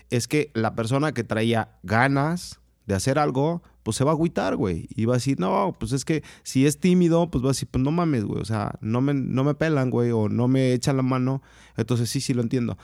es 0.09 0.27
que 0.27 0.51
la 0.53 0.75
persona 0.75 1.13
que 1.13 1.23
traía 1.23 1.77
ganas 1.83 2.59
de 2.89 2.95
hacer 2.95 3.17
algo, 3.19 3.61
pues 3.83 3.95
se 3.95 4.03
va 4.03 4.11
a 4.11 4.13
agüitar, 4.15 4.55
güey. 4.57 4.87
Y 4.89 5.05
va 5.05 5.13
a 5.13 5.17
decir, 5.17 5.39
no, 5.39 5.75
pues 5.79 5.91
es 5.93 6.03
que 6.03 6.23
si 6.43 6.65
es 6.65 6.79
tímido, 6.79 7.29
pues 7.31 7.41
va 7.43 7.49
a 7.49 7.51
decir, 7.51 7.69
pues 7.71 7.81
no 7.83 7.91
mames, 7.91 8.25
güey. 8.25 8.41
O 8.41 8.45
sea, 8.45 8.73
no 8.81 8.99
me, 8.99 9.13
no 9.13 9.43
me 9.43 9.53
pelan, 9.53 9.89
güey, 9.91 10.11
o 10.11 10.27
no 10.27 10.47
me 10.47 10.73
echan 10.73 10.97
la 10.97 11.03
mano. 11.03 11.41
Entonces 11.77 12.09
sí, 12.09 12.19
sí 12.19 12.33
lo 12.33 12.41
entiendo. 12.41 12.77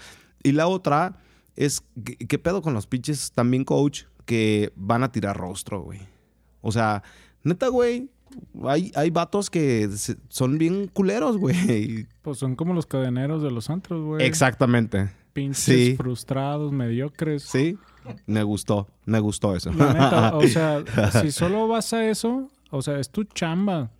Y 0.44 0.54
la 0.54 0.68
otra 0.68 1.18
es, 1.56 1.84
¿qué, 2.06 2.16
qué 2.16 2.40
pedo 2.40 2.62
con 2.62 2.74
los 2.74 2.88
pinches 2.88 3.32
también 3.34 3.66
coach 3.66 4.04
que 4.26 4.72
van 4.76 5.04
a 5.04 5.12
tirar 5.12 5.36
rostro, 5.36 5.82
güey? 5.82 6.00
O 6.62 6.72
sea, 6.72 7.02
neta, 7.44 7.68
güey, 7.68 8.10
hay, 8.64 8.92
hay 8.96 9.10
vatos 9.10 9.50
que 9.50 9.90
se- 9.90 10.18
son 10.30 10.58
bien 10.58 10.88
culeros, 10.88 11.38
güey. 11.38 12.08
Pues 12.22 12.38
son 12.38 12.56
como 12.56 12.74
los 12.74 12.86
cadeneros 12.86 13.42
de 13.44 13.52
los 13.52 13.70
antros, 13.70 14.04
güey. 14.06 14.26
Exactamente. 14.26 15.10
pinches 15.34 15.64
Sí. 15.64 15.96
frustrados, 15.98 16.72
mediocres. 16.72 17.44
Sí, 17.44 17.78
me 18.26 18.44
gustó, 18.44 18.88
me 19.06 19.20
gustó 19.20 19.56
eso. 19.56 19.72
La 19.72 19.94
neta, 19.94 20.36
o 20.38 20.48
sea, 20.48 20.84
si 21.22 21.32
solo 21.32 21.68
vas 21.68 21.94
a 21.94 22.08
eso, 22.10 22.50
o 22.72 22.82
sea, 22.82 23.00
es 23.00 23.10
tu 23.10 23.24
chamba. 23.24 23.92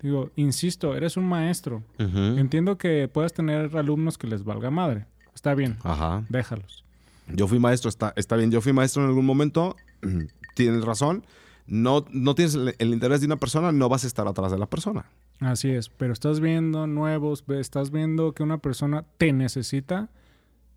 Digo, 0.00 0.30
insisto, 0.36 0.94
eres 0.94 1.16
un 1.16 1.28
maestro. 1.28 1.82
Entiendo 1.98 2.78
que 2.78 3.08
puedas 3.08 3.32
tener 3.32 3.76
alumnos 3.76 4.16
que 4.16 4.26
les 4.26 4.44
valga 4.44 4.70
madre. 4.70 5.06
Está 5.34 5.54
bien, 5.54 5.76
Ajá. 5.82 6.24
déjalos. 6.28 6.84
Yo 7.28 7.46
fui 7.46 7.58
maestro, 7.58 7.88
está, 7.88 8.12
está 8.16 8.36
bien, 8.36 8.50
yo 8.50 8.60
fui 8.60 8.72
maestro 8.72 9.02
en 9.02 9.08
algún 9.08 9.26
momento, 9.26 9.76
tienes 10.54 10.84
razón. 10.84 11.24
No, 11.66 12.06
no 12.10 12.34
tienes 12.34 12.54
el, 12.54 12.74
el 12.78 12.94
interés 12.94 13.20
de 13.20 13.26
una 13.26 13.36
persona, 13.36 13.72
no 13.72 13.88
vas 13.90 14.04
a 14.04 14.06
estar 14.06 14.26
atrás 14.26 14.50
de 14.50 14.58
la 14.58 14.66
persona. 14.66 15.04
Así 15.40 15.68
es, 15.70 15.90
pero 15.90 16.12
estás 16.14 16.40
viendo 16.40 16.86
nuevos, 16.86 17.44
estás 17.48 17.90
viendo 17.90 18.32
que 18.32 18.42
una 18.42 18.58
persona 18.58 19.04
te 19.18 19.32
necesita. 19.32 20.08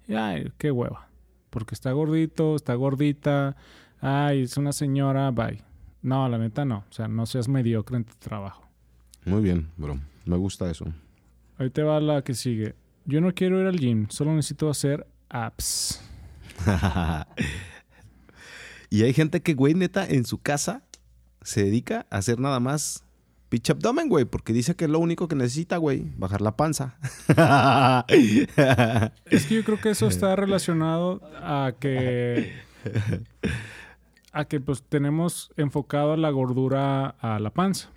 Y 0.07 0.15
ay, 0.15 0.51
qué 0.57 0.71
hueva. 0.71 1.07
Porque 1.51 1.75
está 1.75 1.91
gordito, 1.91 2.55
está 2.55 2.73
gordita. 2.73 3.55
Ay, 3.99 4.41
es 4.41 4.57
una 4.57 4.73
señora, 4.73 5.29
bye. 5.29 5.61
No, 6.01 6.27
la 6.27 6.39
neta 6.39 6.65
no. 6.65 6.83
O 6.89 6.91
sea, 6.91 7.07
no 7.07 7.27
seas 7.27 7.47
mediocre 7.47 7.97
en 7.97 8.05
tu 8.05 8.15
trabajo. 8.15 8.67
Muy 9.25 9.43
bien, 9.43 9.69
bro. 9.77 9.99
Me 10.25 10.37
gusta 10.37 10.71
eso. 10.71 10.85
Ahí 11.59 11.69
te 11.69 11.83
va 11.83 11.99
la 11.99 12.23
que 12.23 12.33
sigue. 12.33 12.73
Yo 13.05 13.21
no 13.21 13.33
quiero 13.33 13.59
ir 13.59 13.67
al 13.67 13.79
gym, 13.79 14.07
solo 14.09 14.33
necesito 14.33 14.69
hacer 14.69 15.05
apps. 15.29 16.01
y 18.89 19.03
hay 19.03 19.13
gente 19.13 19.41
que, 19.41 19.53
güey, 19.53 19.73
neta, 19.73 20.07
en 20.07 20.25
su 20.25 20.39
casa 20.39 20.83
se 21.41 21.63
dedica 21.63 22.05
a 22.09 22.17
hacer 22.17 22.39
nada 22.39 22.59
más 22.59 23.03
pinche 23.51 23.73
abdomen, 23.73 24.07
güey, 24.07 24.23
porque 24.23 24.53
dice 24.53 24.77
que 24.77 24.85
es 24.85 24.89
lo 24.89 24.97
único 24.99 25.27
que 25.27 25.35
necesita, 25.35 25.75
güey, 25.75 26.05
bajar 26.17 26.39
la 26.41 26.55
panza. 26.55 26.95
Es 28.07 29.45
que 29.45 29.55
yo 29.55 29.63
creo 29.65 29.79
que 29.79 29.89
eso 29.89 30.07
está 30.07 30.35
relacionado 30.37 31.21
a 31.41 31.73
que 31.77 32.53
a 34.31 34.45
que 34.45 34.61
pues 34.61 34.83
tenemos 34.83 35.51
enfocado 35.57 36.15
la 36.15 36.29
gordura 36.29 37.09
a 37.19 37.39
la 37.39 37.49
panza. 37.51 37.89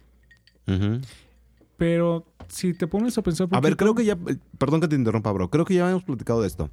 Pero 1.76 2.26
si 2.49 2.75
te 2.75 2.87
pones 2.88 3.16
a 3.18 3.23
pensar 3.23 3.46
A 3.52 3.61
ver, 3.61 3.76
poquito- 3.76 3.76
creo 3.76 3.94
que 3.94 4.04
ya, 4.04 4.16
perdón 4.58 4.80
que 4.80 4.88
te 4.88 4.96
interrumpa, 4.96 5.30
bro, 5.32 5.50
creo 5.50 5.64
que 5.64 5.75
ya 5.75 5.82
habíamos 5.84 6.02
platicado 6.04 6.40
de 6.40 6.49
esto. 6.49 6.68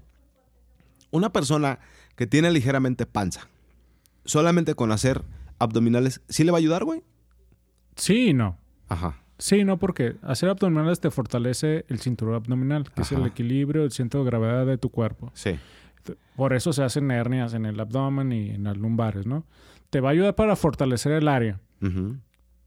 Una 1.12 1.32
persona 1.32 1.80
que 2.16 2.26
tiene 2.26 2.50
ligeramente 2.52 3.06
panza, 3.06 3.48
solamente 4.26 4.74
con 4.74 4.92
hacer 4.92 5.24
abdominales, 5.60 6.22
¿sí 6.30 6.44
le 6.44 6.52
va 6.52 6.58
a 6.58 6.60
ayudar, 6.60 6.84
güey? 6.84 7.04
Sí 7.96 8.30
y 8.30 8.34
no. 8.34 8.58
Ajá. 8.92 9.16
Sí, 9.38 9.64
no, 9.64 9.78
porque 9.78 10.18
hacer 10.22 10.50
abdominales 10.50 11.00
te 11.00 11.10
fortalece 11.10 11.86
el 11.88 12.00
cinturón 12.00 12.36
abdominal, 12.36 12.92
que 12.92 13.04
es 13.04 13.12
el 13.14 13.26
equilibrio, 13.26 13.86
el 13.86 13.92
centro 13.92 14.20
de 14.20 14.26
gravedad 14.26 14.66
de 14.66 14.78
tu 14.78 14.90
cuerpo. 14.90 15.32
Sí. 15.34 15.58
Por 16.36 16.52
eso 16.54 16.74
se 16.74 16.84
hacen 16.84 17.10
hernias 17.10 17.54
en 17.54 17.66
el 17.66 17.80
abdomen 17.80 18.34
y 18.34 18.50
en 18.50 18.66
las 18.66 18.76
lumbares, 18.76 19.26
¿no? 19.26 19.46
Te 19.90 20.02
va 20.02 20.10
a 20.10 20.12
ayudar 20.12 20.36
para 20.36 20.58
fortalecer 20.58 21.14
el 21.14 21.30
área. 21.30 21.60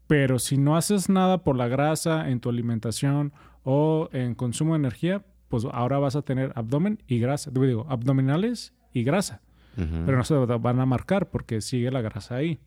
Pero 0.06 0.38
si 0.38 0.56
no 0.56 0.76
haces 0.76 1.10
nada 1.10 1.44
por 1.44 1.56
la 1.56 1.68
grasa 1.68 2.30
en 2.30 2.40
tu 2.40 2.48
alimentación 2.48 3.32
o 3.62 4.08
en 4.12 4.34
consumo 4.34 4.72
de 4.72 4.78
energía, 4.78 5.24
pues 5.48 5.66
ahora 5.70 5.98
vas 5.98 6.16
a 6.16 6.22
tener 6.22 6.52
abdomen 6.56 7.02
y 7.06 7.18
grasa. 7.18 7.50
Digo, 7.52 7.86
abdominales 7.88 8.72
y 8.94 9.04
grasa. 9.04 9.42
Pero 9.76 10.16
no 10.16 10.24
se 10.24 10.34
van 10.34 10.80
a 10.80 10.86
marcar 10.86 11.28
porque 11.28 11.60
sigue 11.60 11.90
la 11.90 12.00
grasa 12.00 12.36
ahí. 12.36 12.58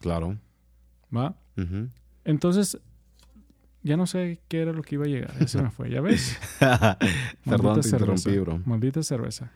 Claro. 0.00 0.36
¿Va? 1.14 1.36
Entonces, 2.24 2.80
ya 3.84 3.96
no 3.96 4.06
sé 4.06 4.40
qué 4.48 4.62
era 4.62 4.72
lo 4.72 4.82
que 4.82 4.96
iba 4.96 5.04
a 5.04 5.08
llegar. 5.08 5.38
Ya 5.38 5.46
se 5.46 5.62
me 5.62 5.70
fue, 5.70 5.90
¿ya 5.90 6.00
ves? 6.00 6.36
Perdón, 7.44 7.80
te 7.80 7.82
cerveza. 7.82 7.96
interrumpí, 7.96 8.38
bro. 8.38 8.60
Maldita 8.64 9.02
cerveza. 9.02 9.52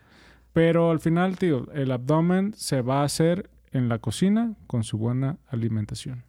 Pero 0.53 0.91
al 0.91 0.99
final, 0.99 1.37
tío, 1.37 1.69
el 1.73 1.91
abdomen 1.91 2.53
se 2.55 2.81
va 2.81 3.01
a 3.01 3.05
hacer 3.05 3.49
en 3.71 3.89
la 3.89 3.99
cocina 3.99 4.55
con 4.67 4.83
su 4.83 4.97
buena 4.97 5.37
alimentación. 5.47 6.23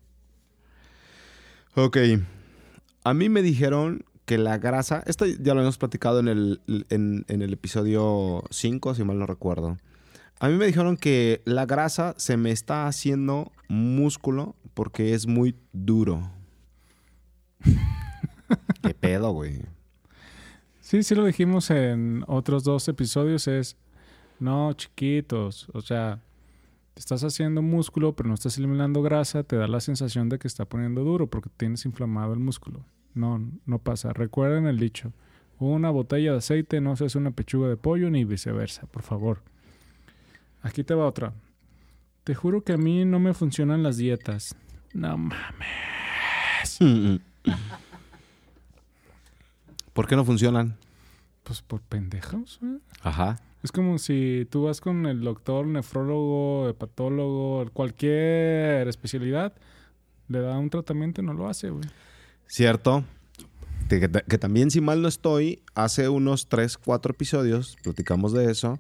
Ok. 1.75 1.99
A 3.04 3.14
mí 3.14 3.28
me 3.28 3.42
dijeron 3.42 4.04
que 4.25 4.38
la 4.38 4.59
grasa, 4.59 5.02
esto 5.07 5.26
ya 5.26 5.54
lo 5.54 5.61
habíamos 5.61 5.78
platicado 5.78 6.21
en 6.21 6.28
el, 6.28 6.61
en, 6.88 7.25
en 7.28 7.42
el 7.42 7.52
episodio 7.52 8.45
5, 8.50 8.95
si 8.95 9.04
mal 9.04 9.19
no 9.19 9.26
recuerdo. 9.26 9.76
A 10.38 10.49
mí 10.49 10.57
me 10.57 10.66
dijeron 10.66 10.97
que 10.97 11.42
la 11.45 11.66
grasa 11.66 12.14
se 12.16 12.38
me 12.38 12.50
está 12.50 12.87
haciendo 12.87 13.52
músculo 13.69 14.57
porque 14.73 15.12
es 15.14 15.26
muy 15.26 15.54
duro. 15.73 16.30
¿Qué 18.83 18.95
pedo, 18.95 19.33
güey? 19.33 19.62
Sí, 20.81 21.02
sí 21.02 21.14
lo 21.14 21.25
dijimos 21.25 21.71
en 21.71 22.25
otros 22.26 22.64
dos 22.64 22.88
episodios, 22.88 23.47
es, 23.47 23.76
no, 24.40 24.73
chiquitos, 24.73 25.69
o 25.73 25.81
sea, 25.81 26.21
te 26.95 27.00
estás 27.00 27.23
haciendo 27.23 27.62
músculo, 27.62 28.17
pero 28.17 28.29
no 28.29 28.35
estás 28.35 28.59
eliminando 28.59 29.02
grasa, 29.02 29.45
te 29.45 29.57
da 29.57 29.69
la 29.69 29.81
sensación 29.81 30.29
de 30.29 30.38
que 30.38 30.49
está 30.49 30.64
poniendo 30.64 31.05
duro 31.05 31.29
porque 31.29 31.50
tienes 31.57 31.85
inflamado 31.85 32.33
el 32.33 32.40
músculo. 32.40 32.85
No, 33.14 33.40
no 33.67 33.79
pasa. 33.79 34.12
Recuerden 34.12 34.67
el 34.67 34.79
dicho, 34.79 35.12
una 35.59 35.90
botella 35.90 36.33
de 36.33 36.38
aceite 36.38 36.81
no 36.81 36.97
se 36.97 37.07
hace 37.07 37.19
una 37.19 37.31
pechuga 37.31 37.69
de 37.69 37.76
pollo 37.76 38.11
ni 38.11 38.25
viceversa, 38.25 38.87
por 38.87 39.02
favor. 39.02 39.43
Aquí 40.62 40.85
te 40.85 40.95
va 40.95 41.07
otra. 41.07 41.33
Te 42.25 42.35
juro 42.35 42.62
que 42.62 42.73
a 42.73 42.76
mí 42.76 43.05
no 43.05 43.19
me 43.19 43.35
funcionan 43.35 43.83
las 43.83 43.97
dietas. 43.97 44.55
No 44.93 45.17
mames. 45.17 46.79
¿Por 49.92 50.06
qué 50.06 50.16
no 50.16 50.25
funcionan? 50.25 50.76
Pues 51.42 51.62
por 51.62 51.80
pendejos, 51.82 52.59
güey. 52.61 52.78
Ajá. 53.02 53.38
Es 53.62 53.73
como 53.73 53.99
si 53.99 54.47
tú 54.50 54.64
vas 54.64 54.80
con 54.80 55.06
el 55.06 55.20
doctor, 55.20 55.66
nefrólogo, 55.66 56.68
hepatólogo, 56.68 57.68
cualquier 57.73 58.88
especialidad, 58.88 59.52
le 60.28 60.40
da 60.40 60.59
un 60.59 60.70
tratamiento 60.70 61.20
y 61.20 61.25
no 61.26 61.35
lo 61.35 61.49
hace, 61.49 61.70
güey. 61.70 61.85
Cierto. 62.47 63.04
Que, 63.88 64.00
que- 64.00 64.09
que 64.09 64.38
también, 64.38 64.70
si 64.70 64.80
mal 64.80 65.02
no 65.02 65.09
estoy, 65.09 65.62
hace 65.75 66.09
unos 66.09 66.49
3, 66.49 66.78
4 66.78 67.12
episodios 67.12 67.76
platicamos 67.82 68.32
de 68.32 68.50
eso. 68.50 68.78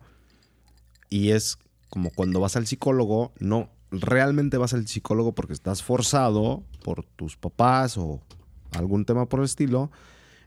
Y 1.10 1.30
es 1.32 1.58
como 1.88 2.10
cuando 2.10 2.38
vas 2.40 2.54
al 2.56 2.66
psicólogo, 2.68 3.32
no 3.40 3.68
realmente 3.90 4.56
vas 4.56 4.72
al 4.72 4.86
psicólogo 4.86 5.32
porque 5.34 5.52
estás 5.52 5.82
forzado 5.82 6.62
por 6.84 7.04
tus 7.04 7.36
papás 7.36 7.98
o 7.98 8.20
algún 8.72 9.04
tema 9.04 9.26
por 9.26 9.40
el 9.40 9.44
estilo. 9.46 9.90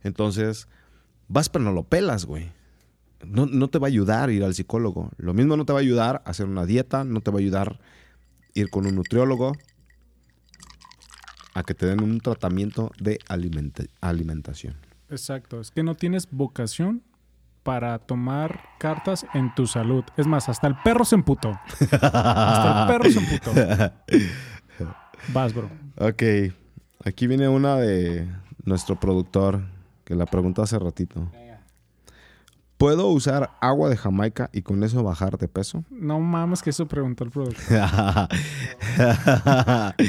Entonces, 0.03 0.67
vas 1.27 1.49
pero 1.49 1.63
no 1.65 1.71
lo 1.71 1.83
pelas, 1.83 2.25
güey. 2.25 2.51
No, 3.25 3.45
no 3.45 3.69
te 3.69 3.79
va 3.79 3.87
a 3.87 3.89
ayudar 3.89 4.29
ir 4.31 4.43
al 4.43 4.53
psicólogo. 4.53 5.09
Lo 5.17 5.33
mismo 5.33 5.55
no 5.55 5.65
te 5.65 5.71
va 5.73 5.79
a 5.79 5.81
ayudar 5.81 6.21
a 6.25 6.29
hacer 6.31 6.45
una 6.45 6.65
dieta, 6.65 7.03
no 7.05 7.21
te 7.21 7.31
va 7.31 7.37
a 7.37 7.41
ayudar 7.41 7.79
ir 8.53 8.69
con 8.69 8.85
un 8.85 8.95
nutriólogo 8.95 9.53
a 11.53 11.63
que 11.63 11.73
te 11.73 11.85
den 11.85 12.01
un 12.03 12.19
tratamiento 12.19 12.91
de 12.99 13.19
alimenta- 13.29 13.85
alimentación. 14.01 14.75
Exacto, 15.09 15.61
es 15.61 15.71
que 15.71 15.83
no 15.83 15.95
tienes 15.95 16.27
vocación 16.31 17.03
para 17.61 17.97
tomar 17.99 18.61
cartas 18.79 19.25
en 19.33 19.53
tu 19.55 19.67
salud. 19.67 20.03
Es 20.17 20.27
más, 20.27 20.49
hasta 20.49 20.67
el 20.67 20.75
perro 20.83 21.05
se 21.05 21.15
emputó. 21.15 21.51
Hasta 21.91 22.81
el 22.81 22.87
perro 22.87 23.09
se 23.09 23.19
emputó. 23.19 23.51
Vas, 25.33 25.53
bro. 25.53 25.69
Ok, 25.97 26.23
aquí 27.03 27.27
viene 27.27 27.47
una 27.47 27.75
de 27.77 28.27
nuestro 28.65 28.99
productor 28.99 29.61
que 30.03 30.15
la 30.15 30.25
preguntó 30.25 30.61
hace 30.61 30.79
ratito. 30.79 31.29
¿Puedo 32.77 33.07
usar 33.07 33.51
agua 33.61 33.87
de 33.87 33.95
Jamaica 33.95 34.49
y 34.51 34.61
con 34.61 34.83
eso 34.83 35.03
bajar 35.03 35.37
de 35.37 35.47
peso? 35.47 35.85
No 35.89 36.19
mames 36.19 36.61
que 36.61 36.71
eso 36.71 36.85
preguntó 36.85 37.23
el 37.23 37.29
productor. 37.29 37.63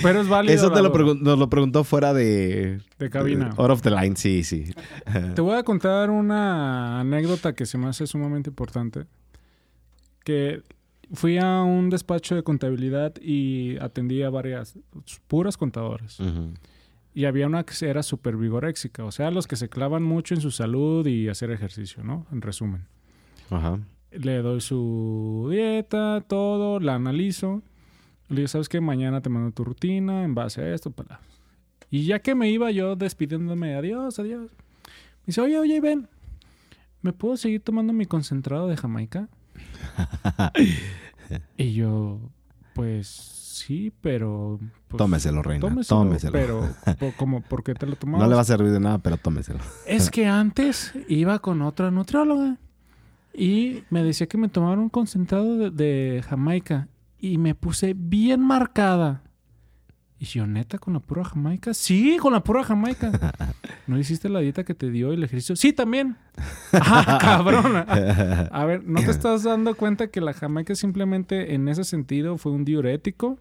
Pero 0.02 0.20
es 0.20 0.28
válido. 0.28 0.54
Eso 0.54 0.72
te 0.72 0.82
lo 0.82 0.90
nos 1.14 1.38
lo 1.38 1.48
preguntó 1.48 1.84
fuera 1.84 2.12
de... 2.12 2.80
De 2.98 3.10
cabina. 3.10 3.50
Out 3.56 3.70
of 3.70 3.82
the 3.82 3.90
line, 3.90 4.16
sí, 4.16 4.42
sí. 4.42 4.74
Te 5.36 5.40
voy 5.40 5.56
a 5.56 5.62
contar 5.62 6.10
una 6.10 6.98
anécdota 6.98 7.54
que 7.54 7.64
se 7.64 7.78
me 7.78 7.86
hace 7.86 8.08
sumamente 8.08 8.50
importante. 8.50 9.06
Que 10.24 10.62
fui 11.12 11.38
a 11.38 11.62
un 11.62 11.90
despacho 11.90 12.34
de 12.34 12.42
contabilidad 12.42 13.14
y 13.20 13.76
atendí 13.78 14.22
a 14.22 14.30
varias 14.30 14.76
puras 15.28 15.56
contadoras. 15.56 16.18
Ujú. 16.18 16.54
Y 17.14 17.26
había 17.26 17.46
una 17.46 17.64
que 17.64 17.74
era 17.86 18.02
súper 18.02 18.36
vigoréxica, 18.36 19.04
o 19.04 19.12
sea, 19.12 19.30
los 19.30 19.46
que 19.46 19.54
se 19.54 19.68
clavan 19.68 20.02
mucho 20.02 20.34
en 20.34 20.40
su 20.40 20.50
salud 20.50 21.06
y 21.06 21.28
hacer 21.28 21.52
ejercicio, 21.52 22.02
¿no? 22.02 22.26
En 22.32 22.42
resumen. 22.42 22.86
Ajá. 23.50 23.78
Le 24.10 24.38
doy 24.38 24.60
su 24.60 25.48
dieta, 25.50 26.24
todo, 26.26 26.80
la 26.80 26.96
analizo. 26.96 27.62
Le 28.28 28.36
digo, 28.36 28.48
¿sabes 28.48 28.68
qué? 28.68 28.80
Mañana 28.80 29.20
te 29.20 29.28
mando 29.28 29.52
tu 29.52 29.64
rutina 29.64 30.24
en 30.24 30.34
base 30.34 30.62
a 30.62 30.74
esto. 30.74 30.90
Para... 30.90 31.20
Y 31.88 32.04
ya 32.04 32.18
que 32.18 32.34
me 32.34 32.50
iba 32.50 32.70
yo 32.72 32.96
despidiéndome, 32.96 33.76
adiós, 33.76 34.18
adiós. 34.18 34.50
Me 34.50 35.26
dice, 35.26 35.40
oye, 35.40 35.58
oye, 35.58 35.80
ven, 35.80 36.08
¿me 37.00 37.12
puedo 37.12 37.36
seguir 37.36 37.60
tomando 37.60 37.92
mi 37.92 38.06
concentrado 38.06 38.66
de 38.66 38.76
Jamaica? 38.76 39.28
y 41.56 41.72
yo, 41.74 42.20
pues 42.74 43.06
sí, 43.08 43.92
pero... 44.02 44.58
pues, 44.88 44.98
tómeselo, 44.98 45.42
reina. 45.42 45.60
tómeselo, 45.60 46.00
Tómeselo. 46.00 46.32
Pero, 46.32 46.68
po- 46.98 47.12
como, 47.16 47.40
¿por 47.40 47.62
qué 47.64 47.72
te 47.74 47.86
lo 47.86 47.96
tomabas? 47.96 48.22
No 48.24 48.28
le 48.28 48.34
va 48.34 48.42
a 48.42 48.44
servir 48.44 48.70
de 48.70 48.80
nada, 48.80 48.98
pero 48.98 49.16
tómeselo. 49.16 49.60
Es 49.86 50.10
que 50.10 50.26
antes 50.26 50.92
iba 51.08 51.38
con 51.38 51.62
otra 51.62 51.90
nutrióloga. 51.90 52.58
Y 53.32 53.82
me 53.90 54.04
decía 54.04 54.26
que 54.28 54.38
me 54.38 54.48
tomaron 54.48 54.80
un 54.80 54.88
concentrado 54.90 55.56
de, 55.56 55.70
de 55.70 56.22
Jamaica. 56.28 56.88
Y 57.18 57.38
me 57.38 57.54
puse 57.54 57.94
bien 57.96 58.40
marcada. 58.40 59.22
Y 60.24 60.78
con 60.78 60.94
la 60.94 61.00
pura 61.00 61.24
Jamaica. 61.24 61.74
Sí, 61.74 62.16
con 62.20 62.32
la 62.32 62.42
pura 62.42 62.64
Jamaica. 62.64 63.12
¿No 63.86 63.98
hiciste 63.98 64.28
la 64.28 64.40
dieta 64.40 64.64
que 64.64 64.74
te 64.74 64.90
dio 64.90 65.12
el 65.12 65.22
ejercicio? 65.22 65.54
Sí, 65.54 65.72
también. 65.72 66.16
Ah, 66.72 67.18
cabrón. 67.20 67.84
A 67.86 68.64
ver, 68.64 68.84
¿no 68.84 69.00
te 69.00 69.10
estás 69.10 69.42
dando 69.42 69.74
cuenta 69.74 70.08
que 70.08 70.20
la 70.20 70.32
Jamaica 70.32 70.74
simplemente 70.74 71.54
en 71.54 71.68
ese 71.68 71.84
sentido 71.84 72.38
fue 72.38 72.52
un 72.52 72.64
diurético? 72.64 73.38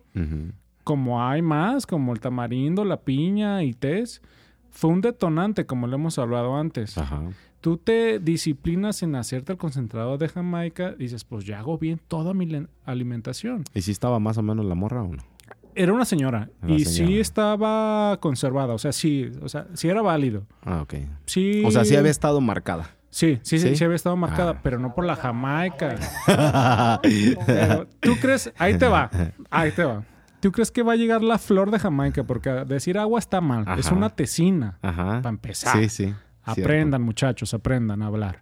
Como 0.83 1.23
hay 1.25 1.41
más, 1.41 1.85
como 1.85 2.11
el 2.11 2.19
tamarindo, 2.19 2.83
la 2.83 2.97
piña 2.97 3.63
y 3.63 3.73
tés. 3.73 4.21
Fue 4.69 4.89
un 4.89 5.01
detonante, 5.01 5.65
como 5.65 5.87
lo 5.87 5.95
hemos 5.95 6.19
hablado 6.19 6.57
antes. 6.57 6.97
Ajá. 6.97 7.21
Tú 7.61 7.77
te 7.77 8.19
disciplinas 8.19 9.03
en 9.03 9.15
hacerte 9.15 9.53
el 9.53 9.57
concentrado 9.57 10.17
de 10.17 10.27
Jamaica. 10.27 10.91
Dices, 10.91 11.23
pues 11.23 11.45
ya 11.45 11.59
hago 11.59 11.77
bien 11.77 12.01
toda 12.09 12.33
mi 12.33 12.67
alimentación. 12.83 13.63
¿Y 13.73 13.81
si 13.81 13.91
estaba 13.91 14.19
más 14.19 14.37
o 14.37 14.43
menos 14.43 14.65
la 14.65 14.75
morra 14.75 15.01
o 15.01 15.15
no? 15.15 15.32
Era 15.75 15.93
una 15.93 16.05
señora. 16.05 16.49
Una 16.61 16.73
y 16.73 16.85
señora. 16.85 17.13
sí 17.13 17.19
estaba 17.19 18.17
conservada. 18.19 18.73
O 18.73 18.77
sea, 18.77 18.91
sí. 18.91 19.31
O 19.41 19.49
sea, 19.49 19.67
sí 19.73 19.87
era 19.89 20.01
válido. 20.01 20.45
Ah, 20.63 20.81
ok. 20.81 20.93
Sí. 21.25 21.63
O 21.65 21.71
sea, 21.71 21.85
sí 21.85 21.95
había 21.95 22.11
estado 22.11 22.41
marcada. 22.41 22.89
Sí, 23.09 23.39
sí, 23.43 23.59
sí, 23.59 23.69
¿Sí? 23.69 23.75
sí 23.75 23.83
había 23.83 23.95
estado 23.95 24.15
marcada, 24.15 24.53
Ah. 24.57 24.59
pero 24.63 24.79
no 24.79 24.95
por 24.95 25.05
la 25.05 25.15
Jamaica. 25.15 25.95
Pero, 27.45 27.87
¿Tú 27.99 28.15
crees? 28.19 28.51
Ahí 28.57 28.77
te 28.77 28.87
va. 28.87 29.09
Ahí 29.51 29.71
te 29.71 29.83
va. 29.83 30.03
¿Tú 30.39 30.51
crees 30.51 30.71
que 30.71 30.81
va 30.83 30.93
a 30.93 30.95
llegar 30.95 31.21
la 31.23 31.37
flor 31.37 31.71
de 31.71 31.79
Jamaica? 31.79 32.23
Porque 32.23 32.49
decir 32.49 32.97
agua 32.97 33.19
está 33.19 33.39
mal. 33.39 33.65
Es 33.77 33.91
una 33.91 34.09
tesina. 34.09 34.77
Ajá. 34.81 35.21
Para 35.21 35.29
empezar. 35.29 35.77
Sí, 35.77 35.89
sí. 35.89 36.13
Aprendan, 36.43 37.01
muchachos, 37.03 37.53
aprendan 37.53 38.01
a 38.01 38.07
hablar. 38.07 38.41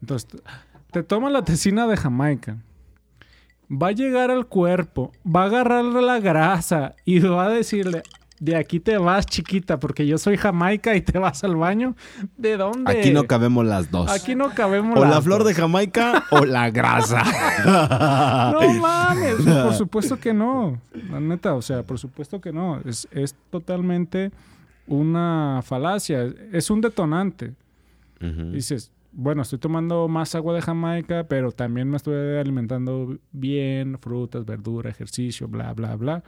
Entonces, 0.00 0.28
te 0.90 1.02
tomas 1.02 1.32
la 1.32 1.42
tesina 1.42 1.86
de 1.86 1.96
Jamaica. 1.96 2.56
Va 3.70 3.88
a 3.88 3.92
llegar 3.92 4.30
al 4.30 4.46
cuerpo, 4.46 5.12
va 5.24 5.42
a 5.42 5.46
agarrar 5.46 5.84
la 5.84 6.18
grasa 6.18 6.96
y 7.04 7.20
va 7.20 7.46
a 7.46 7.48
decirle, 7.50 8.02
de 8.40 8.56
aquí 8.56 8.80
te 8.80 8.96
vas, 8.96 9.26
chiquita, 9.26 9.78
porque 9.78 10.06
yo 10.06 10.16
soy 10.16 10.38
Jamaica 10.38 10.96
y 10.96 11.02
te 11.02 11.18
vas 11.18 11.44
al 11.44 11.56
baño. 11.56 11.94
¿De 12.38 12.56
dónde? 12.56 12.90
Aquí 12.90 13.12
no 13.12 13.24
cabemos 13.24 13.66
las 13.66 13.90
dos. 13.90 14.10
Aquí 14.10 14.34
no 14.34 14.50
cabemos 14.54 14.98
o 14.98 15.04
la 15.04 15.20
flor 15.20 15.40
dos. 15.40 15.48
de 15.48 15.54
Jamaica 15.54 16.24
o 16.30 16.44
la 16.44 16.70
grasa. 16.70 17.22
No 18.52 18.72
mames, 18.80 19.36
por 19.36 19.74
supuesto 19.74 20.18
que 20.18 20.32
no. 20.32 20.80
La 21.10 21.20
neta, 21.20 21.54
o 21.54 21.60
sea, 21.62 21.82
por 21.82 21.98
supuesto 21.98 22.40
que 22.40 22.52
no. 22.52 22.80
Es, 22.86 23.06
es 23.10 23.36
totalmente 23.50 24.32
una 24.86 25.60
falacia. 25.62 26.32
Es 26.52 26.70
un 26.70 26.80
detonante. 26.80 27.52
Dices, 28.52 28.90
bueno, 29.12 29.42
estoy 29.42 29.58
tomando 29.58 30.08
más 30.08 30.34
agua 30.34 30.54
de 30.54 30.62
Jamaica, 30.62 31.24
pero 31.28 31.52
también 31.52 31.88
me 31.90 31.96
estoy 31.96 32.38
alimentando 32.38 33.18
bien, 33.32 33.98
frutas, 33.98 34.44
verdura, 34.44 34.90
ejercicio, 34.90 35.48
bla, 35.48 35.72
bla, 35.72 35.96
bla. 35.96 36.24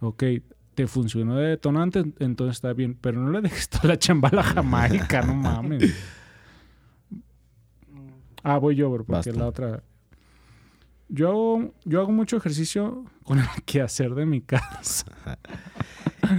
Ok, 0.00 0.24
te 0.74 0.86
funcionó 0.86 1.36
de 1.36 1.48
detonante, 1.48 2.04
entonces 2.18 2.56
está 2.56 2.72
bien, 2.72 2.96
pero 3.00 3.20
no 3.20 3.30
le 3.30 3.40
dejes 3.40 3.68
toda 3.68 3.88
la 3.88 3.98
chamba 3.98 4.28
a 4.28 4.36
la 4.36 4.42
Jamaica, 4.42 5.22
no 5.22 5.34
mames. 5.34 5.94
Ah, 8.42 8.58
voy 8.58 8.76
yo, 8.76 8.90
bro, 8.90 9.04
porque 9.04 9.30
Basta. 9.30 9.32
la 9.32 9.46
otra... 9.46 9.82
Yo, 11.08 11.72
yo 11.84 12.00
hago 12.00 12.12
mucho 12.12 12.36
ejercicio 12.36 13.04
con 13.24 13.38
el 13.38 13.46
quehacer 13.64 14.14
de 14.14 14.26
mi 14.26 14.42
casa. 14.42 15.06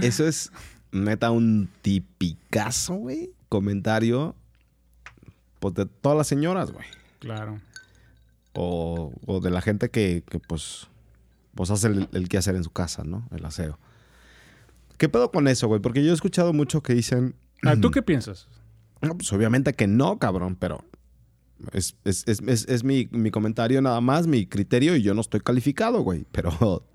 Eso 0.00 0.26
es 0.26 0.52
neta 0.92 1.32
un 1.32 1.68
tipicazo, 1.82 2.94
güey. 2.94 3.32
Comentario. 3.48 4.36
Pues 5.60 5.74
de 5.74 5.86
todas 5.86 6.18
las 6.18 6.26
señoras, 6.26 6.72
güey. 6.72 6.86
Claro. 7.20 7.60
O, 8.54 9.12
o 9.26 9.40
de 9.40 9.50
la 9.50 9.60
gente 9.60 9.90
que, 9.90 10.24
que, 10.28 10.40
pues, 10.40 10.88
pues 11.54 11.70
hace 11.70 11.86
el, 11.88 12.08
el 12.12 12.28
quehacer 12.28 12.56
en 12.56 12.64
su 12.64 12.70
casa, 12.70 13.04
¿no? 13.04 13.28
El 13.30 13.44
aseo. 13.44 13.78
¿Qué 14.98 15.08
pedo 15.08 15.30
con 15.30 15.46
eso, 15.48 15.68
güey? 15.68 15.80
Porque 15.80 16.04
yo 16.04 16.10
he 16.10 16.14
escuchado 16.14 16.52
mucho 16.52 16.82
que 16.82 16.94
dicen. 16.94 17.34
Ah, 17.62 17.76
¿Tú 17.80 17.90
qué 17.90 18.00
piensas? 18.02 18.48
No, 19.02 19.16
pues 19.16 19.30
obviamente 19.34 19.74
que 19.74 19.86
no, 19.86 20.18
cabrón, 20.18 20.56
pero 20.56 20.82
es, 21.72 21.94
es, 22.04 22.26
es, 22.26 22.40
es- 22.46 22.66
es 22.68 22.84
mi, 22.84 23.06
mi 23.12 23.30
comentario 23.30 23.82
nada 23.82 24.00
más, 24.00 24.26
mi 24.26 24.46
criterio, 24.46 24.96
y 24.96 25.02
yo 25.02 25.12
no 25.14 25.20
estoy 25.20 25.40
calificado, 25.40 26.00
güey. 26.00 26.24
Pero, 26.32 26.86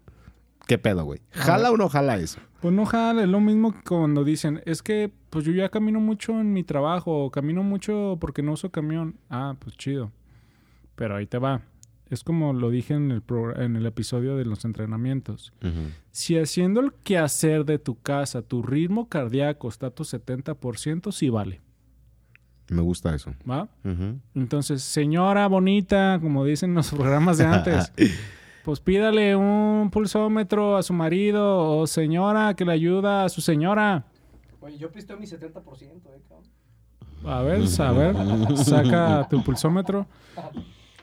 ¿qué 0.68 0.78
pedo, 0.78 1.04
güey? 1.06 1.22
¿Jala 1.32 1.72
o 1.72 1.78
no 1.78 1.90
jala 1.90 2.18
eso? 2.18 2.40
Pues 2.62 2.74
no 2.74 2.86
jala, 2.86 3.24
es 3.24 3.30
lo 3.30 3.40
mismo 3.40 3.74
que 3.74 3.82
cuando 3.84 4.24
dicen, 4.24 4.62
es 4.66 4.82
que 4.82 5.12
pues 5.30 5.46
yo 5.46 5.52
ya 5.52 5.70
camino 5.70 6.00
mucho 6.00 6.40
en 6.40 6.52
mi 6.54 6.64
trabajo, 6.64 7.26
o 7.26 7.32
camino 7.32 7.64
mucho 7.64 8.18
porque 8.20 8.42
no 8.42 8.54
uso 8.54 8.72
camión. 8.72 9.16
Ah, 9.30 9.56
pues 9.60 9.78
chido. 9.78 10.12
Pero 10.96 11.16
ahí 11.16 11.28
te 11.28 11.38
va. 11.38 11.62
Es 12.10 12.24
como 12.24 12.54
lo 12.54 12.70
dije 12.70 12.94
en 12.94 13.12
el, 13.12 13.26
progr- 13.26 13.60
en 13.62 13.76
el 13.76 13.86
episodio 13.86 14.36
de 14.38 14.46
los 14.46 14.64
entrenamientos. 14.64 15.54
Si 16.12 16.38
haciendo 16.38 16.80
el 16.80 16.94
quehacer 16.94 17.66
de 17.66 17.80
tu 17.80 18.00
casa, 18.00 18.42
tu 18.44 18.62
ritmo 18.64 19.10
cardíaco 19.10 19.68
está 19.68 19.88
a 19.88 19.92
tu 19.92 20.04
70%, 20.04 21.12
sí 21.12 21.30
vale. 21.30 21.62
Me 22.70 22.82
gusta 22.82 23.14
eso. 23.14 23.34
¿Va? 23.50 23.70
Entonces, 24.34 24.82
señora 24.84 25.48
bonita, 25.48 26.18
como 26.22 26.46
dicen 26.46 26.72
en 26.72 26.76
los 26.78 26.90
programas 26.90 27.38
de 27.38 27.46
antes, 27.46 27.92
pues 28.66 28.80
pídale 28.80 29.36
un 29.36 29.92
pulsómetro 29.92 30.76
a 30.76 30.82
su 30.82 30.92
marido 30.92 31.78
o 31.78 31.86
señora 31.86 32.56
que 32.56 32.66
le 32.66 32.72
ayuda 32.72 33.24
a 33.24 33.30
su 33.30 33.40
señora. 33.40 34.06
Oye, 34.60 34.80
yo 34.80 34.92
pisteo 34.92 35.18
mi 35.18 35.28
70%, 35.28 35.54
eh, 35.84 36.22
cabrón. 36.28 36.46
A 37.24 37.42
ver, 37.44 37.62
a 37.80 37.92
ver, 37.92 38.58
saca 38.58 39.28
tu 39.30 39.44
pulsómetro. 39.44 40.08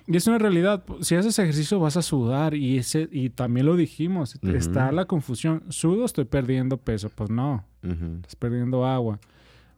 Y 0.08 0.16
es 0.16 0.26
una 0.26 0.38
realidad. 0.38 0.82
Si 1.02 1.14
haces 1.14 1.38
ejercicio 1.38 1.78
vas 1.78 1.96
a 1.96 2.02
sudar 2.02 2.54
y 2.54 2.78
ese 2.78 3.08
y 3.12 3.30
también 3.30 3.66
lo 3.66 3.76
dijimos. 3.76 4.36
Está 4.42 4.90
la 4.90 5.04
confusión. 5.04 5.62
Sudo, 5.68 6.04
estoy 6.04 6.24
perdiendo 6.24 6.78
peso. 6.78 7.10
Pues 7.14 7.30
no, 7.30 7.64
estás 7.82 8.34
perdiendo 8.34 8.84
agua. 8.84 9.20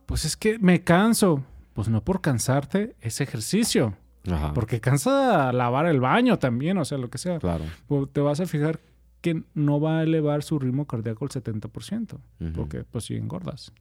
Pues 0.06 0.24
es 0.24 0.38
que 0.38 0.58
me 0.58 0.82
canso. 0.82 1.44
Pues 1.74 1.88
no 1.88 2.02
por 2.02 2.22
cansarte, 2.22 2.96
es 3.02 3.20
ejercicio. 3.20 3.94
Ajá. 4.30 4.54
Porque 4.54 4.80
cansa 4.80 5.52
lavar 5.52 5.86
el 5.86 6.00
baño 6.00 6.38
también, 6.38 6.78
o 6.78 6.84
sea, 6.84 6.98
lo 6.98 7.10
que 7.10 7.18
sea. 7.18 7.38
Claro. 7.38 7.64
Pues 7.86 8.08
te 8.12 8.20
vas 8.20 8.40
a 8.40 8.46
fijar 8.46 8.80
que 9.20 9.42
no 9.54 9.80
va 9.80 9.98
a 9.98 10.02
elevar 10.02 10.42
su 10.42 10.58
ritmo 10.58 10.86
cardíaco 10.86 11.24
al 11.24 11.30
70%. 11.30 12.18
Ujú. 12.40 12.52
Porque 12.54 12.84
pues 12.84 13.04
si 13.04 13.14
engordas. 13.16 13.72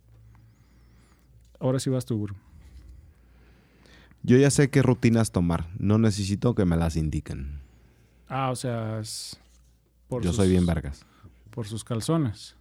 Ahora 1.60 1.80
sí 1.80 1.90
vas 1.90 2.06
tú, 2.06 2.20
bro. 2.20 2.36
Yo 4.24 4.38
ya 4.38 4.50
sé 4.52 4.70
qué 4.70 4.82
rutinas 4.82 5.32
tomar. 5.32 5.68
No 5.78 5.98
necesito 5.98 6.56
que 6.56 6.66
me 6.66 6.78
las 6.78 6.96
indiquen. 6.96 7.60
Ah, 8.28 8.50
o 8.52 8.56
sea, 8.56 9.00
es 9.00 9.40
por 10.08 10.24
Yo 10.24 10.30
sus- 10.30 10.38
soy 10.38 10.50
bien 10.50 10.66
vergas. 10.66 11.06
Por 11.50 11.68
sus 11.68 11.84
calzones. 11.84 12.56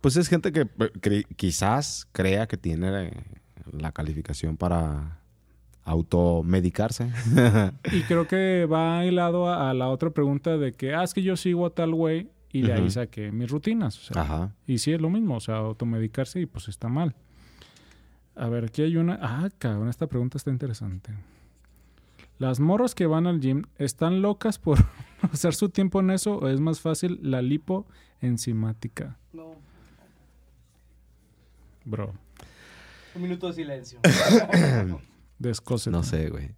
Pues 0.00 0.16
es 0.16 0.28
gente 0.28 0.52
que 0.52 0.68
eh, 1.02 1.24
quizás 1.36 2.08
crea 2.12 2.46
que 2.48 2.56
tiene 2.56 3.12
la 3.70 3.92
calificación 3.92 4.56
para 4.56 5.18
automedicarse. 5.84 7.10
Y 7.92 8.02
creo 8.02 8.26
que 8.28 8.66
va 8.66 9.04
hilado 9.04 9.48
a, 9.48 9.70
a 9.70 9.74
la 9.74 9.88
otra 9.88 10.10
pregunta 10.10 10.56
de 10.56 10.72
que, 10.72 10.94
ah, 10.94 11.02
es 11.02 11.14
que 11.14 11.22
yo 11.22 11.36
sigo 11.36 11.66
a 11.66 11.70
tal 11.70 11.94
güey 11.94 12.30
y 12.52 12.62
de 12.62 12.72
ahí 12.74 12.82
Ujú. 12.82 12.90
saqué 12.90 13.32
mis 13.32 13.50
rutinas. 13.50 13.98
o 13.98 14.12
sea, 14.12 14.22
Ajá. 14.22 14.54
Y 14.66 14.78
sí 14.78 14.92
es 14.92 15.00
lo 15.00 15.10
mismo, 15.10 15.36
o 15.36 15.40
sea, 15.40 15.56
automedicarse 15.56 16.40
y 16.40 16.46
pues 16.46 16.68
está 16.68 16.88
mal. 16.88 17.14
A 18.34 18.48
ver, 18.48 18.64
aquí 18.64 18.82
hay 18.82 18.96
una... 18.96 19.18
Ah, 19.20 19.48
cabrón, 19.58 19.88
esta 19.88 20.06
pregunta 20.06 20.38
está 20.38 20.50
interesante. 20.50 21.12
¿Las 22.38 22.60
morras 22.60 22.94
que 22.94 23.06
van 23.06 23.26
al 23.26 23.40
gym 23.40 23.62
están 23.78 24.22
locas 24.22 24.58
por 24.58 24.78
usar 25.32 25.54
su 25.54 25.68
tiempo 25.68 26.00
en 26.00 26.10
eso 26.10 26.36
o 26.38 26.48
es 26.48 26.60
más 26.60 26.80
fácil 26.80 27.18
la 27.22 27.42
lipo 27.42 27.86
enzimática? 28.20 29.18
No, 29.32 29.54
Bro, 31.84 32.12
un 33.16 33.22
minuto 33.22 33.48
de 33.48 33.52
silencio. 33.54 33.98
No 35.90 36.02
sé, 36.02 36.30
güey. 36.30 36.54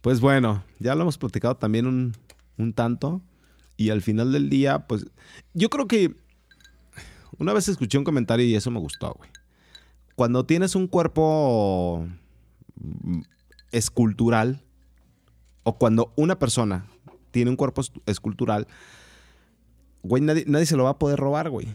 Pues 0.00 0.20
bueno, 0.20 0.64
ya 0.78 0.94
lo 0.94 1.02
hemos 1.02 1.18
platicado 1.18 1.56
también 1.56 1.86
un, 1.86 2.14
un 2.56 2.72
tanto. 2.72 3.22
Y 3.76 3.90
al 3.90 4.02
final 4.02 4.32
del 4.32 4.50
día, 4.50 4.86
pues 4.86 5.06
yo 5.54 5.70
creo 5.70 5.86
que 5.86 6.14
una 7.38 7.52
vez 7.52 7.68
escuché 7.68 7.96
un 7.98 8.04
comentario 8.04 8.44
y 8.44 8.54
eso 8.54 8.70
me 8.70 8.80
gustó, 8.80 9.14
güey. 9.16 9.30
Cuando 10.16 10.44
tienes 10.44 10.74
un 10.74 10.88
cuerpo 10.88 12.04
mm, 12.74 13.20
escultural 13.70 14.60
o 15.62 15.78
cuando 15.78 16.12
una 16.16 16.38
persona 16.40 16.86
tiene 17.30 17.50
un 17.50 17.56
cuerpo 17.56 17.82
escultural, 18.06 18.66
güey, 20.02 20.22
nadie, 20.22 20.44
nadie 20.48 20.66
se 20.66 20.76
lo 20.76 20.84
va 20.84 20.90
a 20.90 20.98
poder 20.98 21.20
robar, 21.20 21.50
güey. 21.50 21.68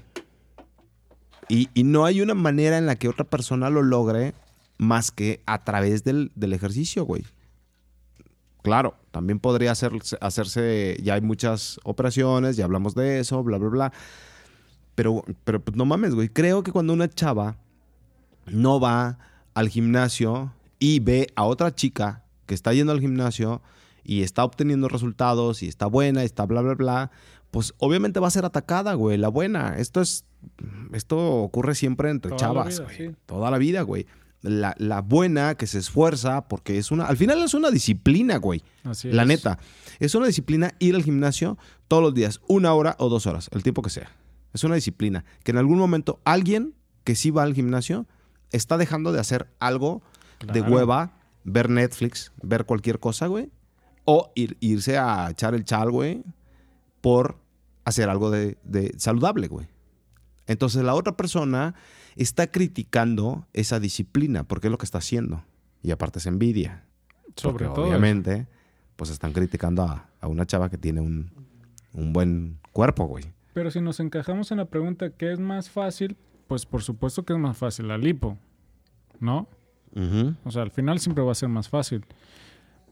Y, 1.47 1.69
y 1.73 1.83
no 1.83 2.03
hay 2.03 2.19
una 2.19 2.33
manera 2.33 2.77
en 2.77 2.85
la 2.85 2.95
que 2.95 3.07
otra 3.07 3.23
persona 3.23 3.69
lo 3.69 3.81
logre 3.81 4.33
más 4.77 5.11
que 5.11 5.41
a 5.45 5.63
través 5.63 6.03
del, 6.03 6.31
del 6.35 6.53
ejercicio, 6.53 7.05
güey. 7.05 7.23
Claro, 8.61 8.95
también 9.11 9.39
podría 9.39 9.71
hacerse, 9.71 10.17
hacerse, 10.21 10.97
ya 11.03 11.15
hay 11.15 11.21
muchas 11.21 11.79
operaciones, 11.83 12.55
ya 12.55 12.63
hablamos 12.65 12.95
de 12.95 13.19
eso, 13.19 13.43
bla, 13.43 13.57
bla, 13.57 13.69
bla. 13.69 13.93
Pero, 14.95 15.23
pero 15.43 15.59
pues 15.61 15.75
no 15.75 15.85
mames, 15.85 16.15
güey. 16.15 16.29
Creo 16.29 16.63
que 16.63 16.71
cuando 16.71 16.93
una 16.93 17.09
chava 17.09 17.57
no 18.45 18.79
va 18.79 19.17
al 19.53 19.67
gimnasio 19.69 20.53
y 20.79 20.99
ve 20.99 21.27
a 21.35 21.43
otra 21.43 21.75
chica 21.75 22.23
que 22.45 22.53
está 22.53 22.73
yendo 22.73 22.91
al 22.93 23.01
gimnasio 23.01 23.61
y 24.03 24.21
está 24.23 24.43
obteniendo 24.43 24.87
resultados 24.87 25.63
y 25.63 25.67
está 25.67 25.85
buena 25.87 26.21
y 26.23 26.25
está 26.25 26.45
bla, 26.45 26.61
bla, 26.61 26.75
bla, 26.75 27.11
pues 27.51 27.73
obviamente 27.79 28.19
va 28.19 28.27
a 28.27 28.31
ser 28.31 28.45
atacada, 28.45 28.93
güey, 28.93 29.17
la 29.17 29.27
buena. 29.29 29.77
Esto 29.77 29.99
es, 30.01 30.25
esto 30.93 31.17
ocurre 31.41 31.75
siempre 31.75 32.09
entre 32.09 32.31
Toda 32.31 32.41
la 32.41 32.47
chavas, 32.47 32.75
vida, 32.79 32.83
güey. 32.85 32.97
sí. 32.97 33.15
Toda 33.25 33.51
la 33.51 33.57
vida, 33.57 33.81
güey. 33.81 34.07
La, 34.43 34.75
la 34.77 35.01
buena 35.01 35.55
que 35.55 35.67
se 35.67 35.79
esfuerza 35.79 36.47
porque 36.49 36.77
es 36.77 36.91
una, 36.91 37.05
al 37.05 37.15
final 37.17 37.41
es 37.41 37.53
una 37.53 37.71
disciplina, 37.71 38.37
güey. 38.37 38.61
Así 38.83 39.09
La 39.11 39.21
es. 39.23 39.27
neta. 39.29 39.57
Es 39.99 40.15
una 40.15 40.27
disciplina 40.27 40.73
ir 40.79 40.95
al 40.95 41.03
gimnasio 41.03 41.57
todos 41.87 42.03
los 42.03 42.13
días, 42.13 42.41
una 42.47 42.73
hora 42.73 42.95
o 42.99 43.07
dos 43.09 43.25
horas, 43.25 43.49
el 43.53 43.63
tiempo 43.63 43.81
que 43.81 43.89
sea. 43.89 44.11
Es 44.53 44.63
una 44.65 44.75
disciplina. 44.75 45.23
Que 45.43 45.51
en 45.51 45.57
algún 45.57 45.77
momento 45.79 46.19
alguien 46.25 46.75
que 47.05 47.15
sí 47.15 47.31
va 47.31 47.43
al 47.43 47.53
gimnasio 47.55 48.05
está 48.51 48.77
dejando 48.77 49.11
de 49.13 49.19
hacer 49.21 49.47
algo 49.59 50.01
de 50.51 50.61
hueva, 50.61 51.13
ver 51.45 51.69
Netflix, 51.69 52.33
ver 52.41 52.65
cualquier 52.65 52.99
cosa, 52.99 53.27
güey. 53.27 53.49
O 54.03 54.31
ir- 54.35 54.57
irse 54.59 54.97
a 54.97 55.29
echar 55.31 55.55
el 55.55 55.63
chal, 55.63 55.89
güey, 55.89 56.21
por 56.99 57.37
hacer 57.85 58.09
algo 58.09 58.29
de, 58.29 58.57
de 58.65 58.93
saludable, 58.97 59.47
güey. 59.47 59.67
Entonces 60.47 60.83
la 60.83 60.93
otra 60.95 61.15
persona 61.15 61.75
está 62.15 62.47
criticando 62.47 63.47
esa 63.53 63.79
disciplina 63.79 64.43
porque 64.43 64.67
es 64.67 64.71
lo 64.71 64.77
que 64.77 64.85
está 64.85 64.99
haciendo. 64.99 65.43
Y 65.81 65.91
aparte 65.91 66.19
es 66.19 66.25
envidia. 66.25 66.85
Sobre 67.35 67.65
todo. 67.65 67.85
Obviamente, 67.85 68.47
pues 68.95 69.09
están 69.09 69.33
criticando 69.33 69.83
a, 69.83 70.09
a 70.21 70.27
una 70.27 70.45
chava 70.45 70.69
que 70.69 70.77
tiene 70.77 71.01
un, 71.01 71.31
un 71.93 72.13
buen 72.13 72.59
cuerpo, 72.71 73.05
güey. 73.05 73.25
Pero 73.53 73.69
si 73.71 73.81
nos 73.81 73.99
encajamos 73.99 74.51
en 74.51 74.57
la 74.57 74.65
pregunta, 74.65 75.11
¿qué 75.11 75.31
es 75.31 75.39
más 75.39 75.69
fácil? 75.69 76.17
Pues 76.47 76.65
por 76.65 76.81
supuesto 76.81 77.23
que 77.23 77.33
es 77.33 77.39
más 77.39 77.57
fácil 77.57 77.87
la 77.87 77.97
lipo, 77.97 78.37
¿no? 79.19 79.47
O 80.43 80.49
sea, 80.49 80.63
al 80.63 80.71
final 80.71 80.99
siempre 80.99 81.23
va 81.23 81.31
a 81.31 81.35
ser 81.35 81.49
más 81.49 81.69
fácil. 81.69 82.03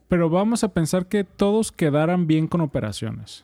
Pero 0.07 0.29
vamos 0.29 0.63
a 0.63 0.71
pensar 0.71 1.07
que 1.07 1.23
todos 1.23 1.71
quedaran 1.71 2.27
bien 2.27 2.47
con 2.47 2.62
operaciones. 2.62 3.43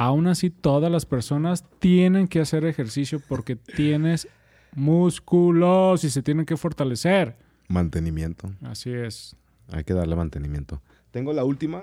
Aún 0.00 0.28
así, 0.28 0.48
todas 0.48 0.90
las 0.90 1.04
personas 1.04 1.62
tienen 1.78 2.26
que 2.26 2.40
hacer 2.40 2.64
ejercicio 2.64 3.20
porque 3.28 3.54
tienes 3.54 4.28
músculos 4.74 6.04
y 6.04 6.08
se 6.08 6.22
tienen 6.22 6.46
que 6.46 6.56
fortalecer. 6.56 7.36
Mantenimiento. 7.68 8.50
Así 8.62 8.90
es. 8.90 9.36
Hay 9.70 9.84
que 9.84 9.92
darle 9.92 10.16
mantenimiento. 10.16 10.80
Tengo 11.10 11.34
la 11.34 11.44
última. 11.44 11.82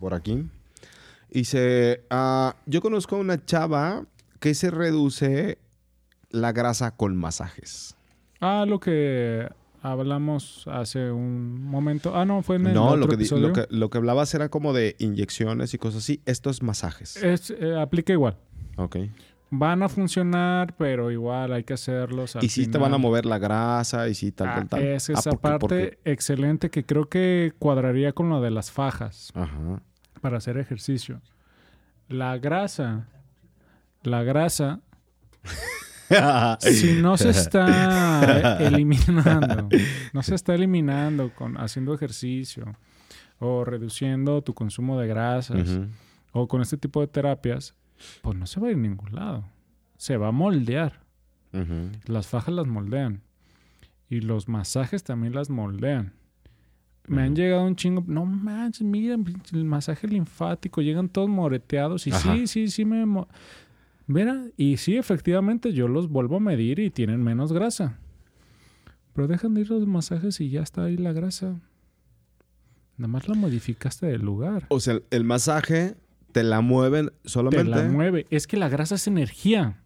Por 0.00 0.12
aquí. 0.12 0.44
Dice, 1.30 2.02
ah, 2.10 2.56
yo 2.66 2.80
conozco 2.82 3.14
a 3.14 3.20
una 3.20 3.44
chava 3.44 4.04
que 4.40 4.52
se 4.54 4.72
reduce 4.72 5.56
la 6.30 6.50
grasa 6.50 6.96
con 6.96 7.16
masajes. 7.16 7.94
Ah, 8.40 8.64
lo 8.66 8.80
que 8.80 9.48
hablamos 9.82 10.66
hace 10.68 11.10
un 11.10 11.62
momento. 11.64 12.14
Ah, 12.16 12.24
no, 12.24 12.42
fue 12.42 12.56
en 12.56 12.66
el 12.68 12.74
No, 12.74 12.86
otro 12.86 12.96
lo 12.98 13.06
que, 13.08 13.16
di- 13.16 13.22
episodio. 13.24 13.48
lo, 13.48 13.52
que, 13.54 13.66
lo 13.70 13.90
que 13.90 13.98
hablabas 13.98 14.34
era 14.34 14.48
como 14.48 14.72
de 14.72 14.96
inyecciones 14.98 15.74
y 15.74 15.78
cosas 15.78 16.02
así. 16.02 16.20
Esto 16.26 16.50
es 16.50 16.62
masajes. 16.62 17.16
Es, 17.16 17.50
eh, 17.50 17.78
aplica 17.80 18.12
igual. 18.12 18.36
ok. 18.76 18.96
Van 19.52 19.82
a 19.82 19.88
funcionar, 19.88 20.76
pero 20.76 21.10
igual 21.10 21.52
hay 21.52 21.64
que 21.64 21.72
hacerlos. 21.74 22.36
al 22.36 22.44
Y 22.44 22.48
sí 22.50 22.68
te 22.68 22.78
van 22.78 22.94
a 22.94 22.98
mover 22.98 23.26
la 23.26 23.38
grasa 23.38 24.08
y 24.08 24.14
sí 24.14 24.30
tal, 24.30 24.46
Ah, 24.48 24.54
tal, 24.54 24.68
tal. 24.68 24.82
Es 24.84 25.10
Ah, 25.10 25.14
esa 25.14 25.32
parte 25.32 25.98
excelente 26.04 26.70
que 26.70 26.84
creo 26.86 27.08
que 27.08 27.52
cuadraría 27.58 28.12
con 28.12 28.28
lo 28.28 28.40
de 28.40 28.52
las 28.52 28.70
fajas 28.70 29.32
Ajá. 29.34 29.82
para 30.20 30.36
hacer 30.38 30.56
ejercicio. 30.56 31.20
La 32.08 32.38
grasa, 32.38 33.08
la 34.04 34.22
grasa, 34.22 34.82
si 36.60 37.00
no 37.00 37.16
se 37.16 37.30
está 37.30 38.58
eliminando, 38.60 39.68
no 40.12 40.22
se 40.22 40.34
está 40.34 40.54
eliminando 40.54 41.32
con 41.34 41.56
haciendo 41.56 41.94
ejercicio 41.94 42.76
o 43.38 43.64
reduciendo 43.64 44.42
tu 44.42 44.54
consumo 44.54 44.98
de 44.98 45.06
grasas 45.06 45.80
o 46.32 46.48
con 46.48 46.62
este 46.62 46.76
tipo 46.76 47.00
de 47.00 47.06
terapias, 47.06 47.74
pues 48.22 48.36
no 48.36 48.46
se 48.46 48.60
va 48.60 48.68
a 48.68 48.70
ir 48.70 48.76
a 48.76 48.80
ningún 48.80 49.14
lado. 49.14 49.44
Se 49.96 50.16
va 50.16 50.28
a 50.28 50.32
moldear. 50.32 51.00
Las 52.06 52.26
fajas 52.28 52.54
las 52.54 52.66
moldean. 52.66 53.22
Y 54.08 54.20
los 54.20 54.48
masajes 54.48 55.04
también 55.04 55.34
las 55.34 55.50
moldean. 55.50 56.14
Me 57.06 57.22
han 57.22 57.34
llegado 57.34 57.64
un 57.64 57.76
chingo. 57.76 58.04
No 58.06 58.24
manches, 58.24 58.82
mira, 58.82 59.16
el 59.52 59.64
masaje 59.64 60.06
linfático. 60.06 60.80
Llegan 60.80 61.08
todos 61.08 61.28
moreteados. 61.28 62.06
Y 62.06 62.12
Ajá. 62.12 62.34
sí, 62.34 62.46
sí, 62.46 62.68
sí 62.68 62.84
me. 62.84 63.04
Mira, 64.10 64.46
y 64.56 64.76
sí, 64.78 64.96
efectivamente, 64.96 65.72
yo 65.72 65.86
los 65.86 66.08
vuelvo 66.08 66.38
a 66.38 66.40
medir 66.40 66.80
y 66.80 66.90
tienen 66.90 67.22
menos 67.22 67.52
grasa. 67.52 67.96
Pero 69.12 69.28
dejan 69.28 69.54
de 69.54 69.60
ir 69.60 69.70
los 69.70 69.86
masajes 69.86 70.40
y 70.40 70.50
ya 70.50 70.62
está 70.62 70.82
ahí 70.82 70.96
la 70.96 71.12
grasa. 71.12 71.60
Nada 72.96 73.06
más 73.06 73.28
la 73.28 73.36
modificaste 73.36 74.06
del 74.06 74.22
lugar. 74.22 74.66
O 74.68 74.80
sea, 74.80 74.98
el 75.10 75.22
masaje 75.22 75.94
te 76.32 76.42
la 76.42 76.60
mueven 76.60 77.10
Te 77.22 77.28
solamente. 77.28 77.70
la 77.70 77.84
mueve. 77.84 78.26
Es 78.30 78.48
que 78.48 78.56
la 78.56 78.68
grasa 78.68 78.96
es 78.96 79.06
energía. 79.06 79.80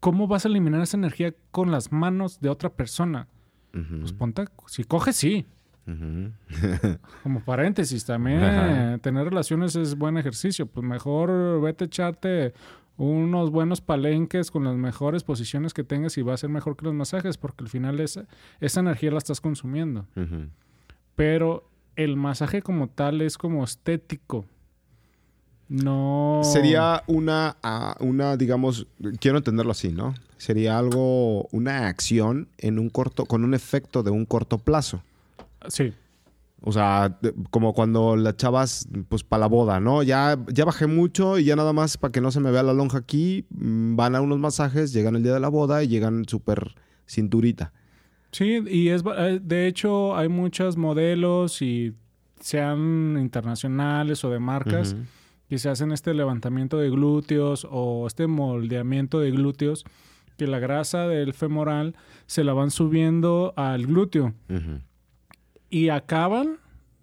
¿Cómo 0.00 0.26
vas 0.26 0.44
a 0.44 0.48
eliminar 0.48 0.82
esa 0.82 0.98
energía 0.98 1.34
con 1.50 1.70
las 1.70 1.90
manos 1.90 2.38
de 2.38 2.50
otra 2.50 2.68
persona? 2.68 3.28
Pues 3.72 4.12
ponte, 4.12 4.44
si 4.66 4.84
coges, 4.84 5.16
sí. 5.16 5.46
Como 7.22 7.40
paréntesis, 7.40 8.04
también 8.04 9.00
tener 9.00 9.24
relaciones 9.24 9.74
es 9.74 9.96
buen 9.96 10.18
ejercicio. 10.18 10.66
Pues 10.66 10.86
mejor 10.86 11.62
vete 11.62 11.84
a 11.84 11.86
echarte 11.86 12.52
unos 13.06 13.50
buenos 13.50 13.80
palenques 13.80 14.50
con 14.50 14.64
las 14.64 14.76
mejores 14.76 15.24
posiciones 15.24 15.74
que 15.74 15.84
tengas 15.84 16.16
y 16.18 16.22
va 16.22 16.34
a 16.34 16.36
ser 16.36 16.50
mejor 16.50 16.76
que 16.76 16.84
los 16.84 16.94
masajes 16.94 17.36
porque 17.36 17.64
al 17.64 17.68
final 17.68 18.00
esa, 18.00 18.26
esa 18.60 18.80
energía 18.80 19.10
la 19.10 19.18
estás 19.18 19.40
consumiendo. 19.40 20.06
Pero 21.16 21.68
el 21.96 22.16
masaje 22.16 22.62
como 22.62 22.88
tal 22.88 23.20
es 23.20 23.38
como 23.38 23.64
estético. 23.64 24.44
No... 25.68 26.42
Sería 26.44 27.02
una, 27.06 27.56
ah, 27.62 27.96
una, 28.00 28.36
digamos, 28.36 28.86
quiero 29.20 29.38
entenderlo 29.38 29.72
así, 29.72 29.90
¿no? 29.90 30.14
Sería 30.36 30.78
algo, 30.78 31.48
una 31.48 31.88
acción 31.88 32.48
en 32.58 32.78
un 32.78 32.90
corto, 32.90 33.24
con 33.26 33.44
un 33.44 33.54
efecto 33.54 34.02
de 34.02 34.10
un 34.10 34.26
corto 34.26 34.58
plazo. 34.58 35.02
Sí, 35.68 35.92
O 36.64 36.70
sea, 36.70 37.18
como 37.50 37.74
cuando 37.74 38.14
las 38.14 38.36
chavas, 38.36 38.88
pues 39.08 39.24
para 39.24 39.40
la 39.40 39.46
boda, 39.48 39.80
¿no? 39.80 40.02
Ya, 40.04 40.38
ya 40.52 40.64
bajé 40.64 40.86
mucho 40.86 41.38
y 41.38 41.44
ya 41.44 41.56
nada 41.56 41.72
más 41.72 41.96
para 41.96 42.12
que 42.12 42.20
no 42.20 42.30
se 42.30 42.38
me 42.38 42.52
vea 42.52 42.62
la 42.62 42.72
lonja 42.72 42.98
aquí, 42.98 43.46
mm, 43.50 43.96
van 43.96 44.14
a 44.14 44.20
unos 44.20 44.38
masajes, 44.38 44.92
llegan 44.92 45.16
el 45.16 45.24
día 45.24 45.34
de 45.34 45.40
la 45.40 45.48
boda 45.48 45.82
y 45.82 45.88
llegan 45.88 46.24
súper 46.28 46.74
cinturita. 47.08 47.72
Sí, 48.30 48.62
y 48.66 48.88
es 48.88 49.02
eh, 49.18 49.40
de 49.42 49.66
hecho 49.66 50.16
hay 50.16 50.28
muchos 50.28 50.76
modelos 50.76 51.60
y 51.62 51.94
sean 52.40 53.18
internacionales 53.20 54.24
o 54.24 54.30
de 54.30 54.38
marcas 54.38 54.96
que 55.48 55.58
se 55.58 55.68
hacen 55.68 55.92
este 55.92 56.14
levantamiento 56.14 56.78
de 56.78 56.90
glúteos 56.90 57.66
o 57.70 58.06
este 58.06 58.26
moldeamiento 58.26 59.20
de 59.20 59.32
glúteos 59.32 59.84
que 60.38 60.46
la 60.46 60.58
grasa 60.58 61.06
del 61.08 61.34
femoral 61.34 61.94
se 62.26 62.42
la 62.42 62.52
van 62.52 62.70
subiendo 62.70 63.52
al 63.56 63.86
glúteo 63.86 64.32
Ujú. 64.48 64.80
Y 65.72 65.88
acaban 65.88 66.58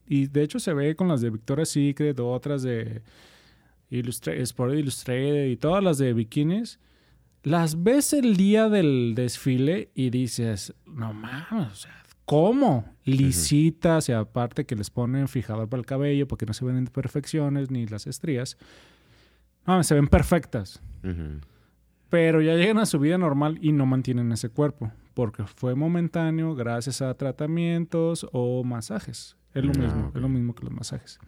y 0.08 0.28
de 0.28 0.44
hecho 0.44 0.60
se 0.60 0.74
ve 0.74 0.96
con 0.96 1.08
las 1.08 1.22
de 1.22 1.32
Victoria's 1.32 1.70
Secret 1.70 2.20
o 2.20 2.32
otras 2.32 2.62
de 2.62 3.02
Illustra 3.90 4.34
Sport 4.36 4.76
Illustrated 4.76 5.48
y 5.48 5.58
todas 5.58 5.84
las 5.84 5.98
de 5.98 6.14
bikinis 6.14 6.80
las 7.44 7.84
ves 7.84 8.14
el 8.14 8.38
día 8.38 8.70
del 8.70 9.14
desfile 9.16 9.90
y 9.96 10.12
dices, 10.12 10.74
no 10.86 11.14
mames, 11.14 11.72
o 11.72 11.76
sea, 11.76 12.04
¿cómo? 12.26 12.86
Lisitas 13.06 14.10
y 14.10 14.12
aparte 14.12 14.66
que 14.66 14.76
les 14.76 14.90
ponen 14.90 15.28
fijador 15.28 15.68
para 15.68 15.80
el 15.80 15.86
cabello 15.86 16.28
porque 16.28 16.46
no 16.46 16.54
se 16.54 16.66
ven 16.66 16.78
imperfecciones 16.78 17.72
ni 17.72 17.88
las 17.88 18.08
estrías. 18.08 18.58
No, 19.66 19.82
se 19.84 19.96
ven 19.96 20.08
perfectas. 20.08 20.82
Pero 22.10 22.42
ya 22.42 22.56
llegan 22.56 22.78
a 22.78 22.86
su 22.86 23.00
vida 23.00 23.18
normal 23.18 23.58
y 23.62 23.72
no 23.72 23.86
mantienen 23.86 24.32
ese 24.32 24.50
cuerpo. 24.50 24.92
Porque 25.20 25.44
fue 25.44 25.76
momentáneo 25.76 26.56
gracias 26.56 27.02
a 27.02 27.14
tratamientos 27.14 28.26
o 28.32 28.64
masajes. 28.64 29.36
Es 29.54 29.66
lo 29.66 29.74
Ah, 29.76 29.78
mismo, 29.78 30.12
es 30.16 30.22
lo 30.22 30.30
mismo 30.30 30.56
que 30.56 30.64
los 30.64 30.72
masajes. 30.74 31.20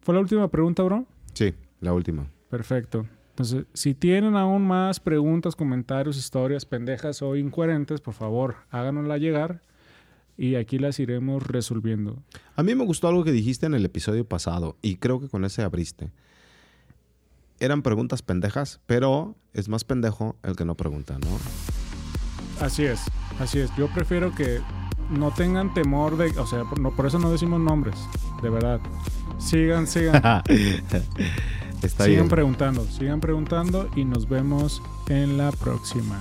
¿Fue 0.00 0.14
la 0.14 0.22
última 0.22 0.48
pregunta, 0.48 0.82
bro? 0.84 1.04
Sí, 1.34 1.52
la 1.82 1.92
última. 1.92 2.30
Perfecto. 2.48 3.06
Entonces, 3.28 3.66
si 3.74 3.92
tienen 3.92 4.36
aún 4.36 4.66
más 4.66 5.00
preguntas, 5.00 5.54
comentarios, 5.54 6.16
historias 6.16 6.64
pendejas 6.64 7.20
o 7.20 7.36
incoherentes, 7.36 8.00
por 8.00 8.14
favor, 8.14 8.56
háganosla 8.70 9.18
llegar 9.18 9.60
y 10.38 10.54
aquí 10.54 10.78
las 10.78 10.98
iremos 10.98 11.46
resolviendo. 11.46 12.22
A 12.56 12.62
mí 12.62 12.74
me 12.74 12.86
gustó 12.86 13.08
algo 13.08 13.22
que 13.22 13.32
dijiste 13.32 13.66
en 13.66 13.74
el 13.74 13.84
episodio 13.84 14.24
pasado 14.26 14.78
y 14.80 14.96
creo 14.96 15.20
que 15.20 15.28
con 15.28 15.44
ese 15.44 15.60
abriste. 15.60 16.10
Eran 17.60 17.82
preguntas 17.82 18.22
pendejas, 18.22 18.80
pero 18.86 19.36
es 19.52 19.68
más 19.68 19.84
pendejo 19.84 20.36
el 20.42 20.56
que 20.56 20.64
no 20.64 20.74
pregunta, 20.74 21.18
¿no? 21.18 21.26
Así 22.60 22.84
es, 22.84 23.00
así 23.40 23.60
es. 23.60 23.70
Yo 23.76 23.88
prefiero 23.88 24.34
que 24.34 24.60
no 25.10 25.30
tengan 25.30 25.72
temor 25.74 26.16
de, 26.16 26.38
o 26.38 26.46
sea, 26.46 26.64
por, 26.64 26.78
no, 26.80 26.90
por 26.90 27.06
eso 27.06 27.18
no 27.18 27.30
decimos 27.30 27.60
nombres, 27.60 27.96
de 28.42 28.50
verdad. 28.50 28.80
Sigan, 29.38 29.86
sigan, 29.86 30.16
Está 31.82 32.04
sigan 32.04 32.06
bien. 32.06 32.28
preguntando, 32.28 32.84
sigan 32.86 33.20
preguntando 33.20 33.88
y 33.94 34.04
nos 34.04 34.28
vemos 34.28 34.82
en 35.08 35.38
la 35.38 35.52
próxima. 35.52 36.20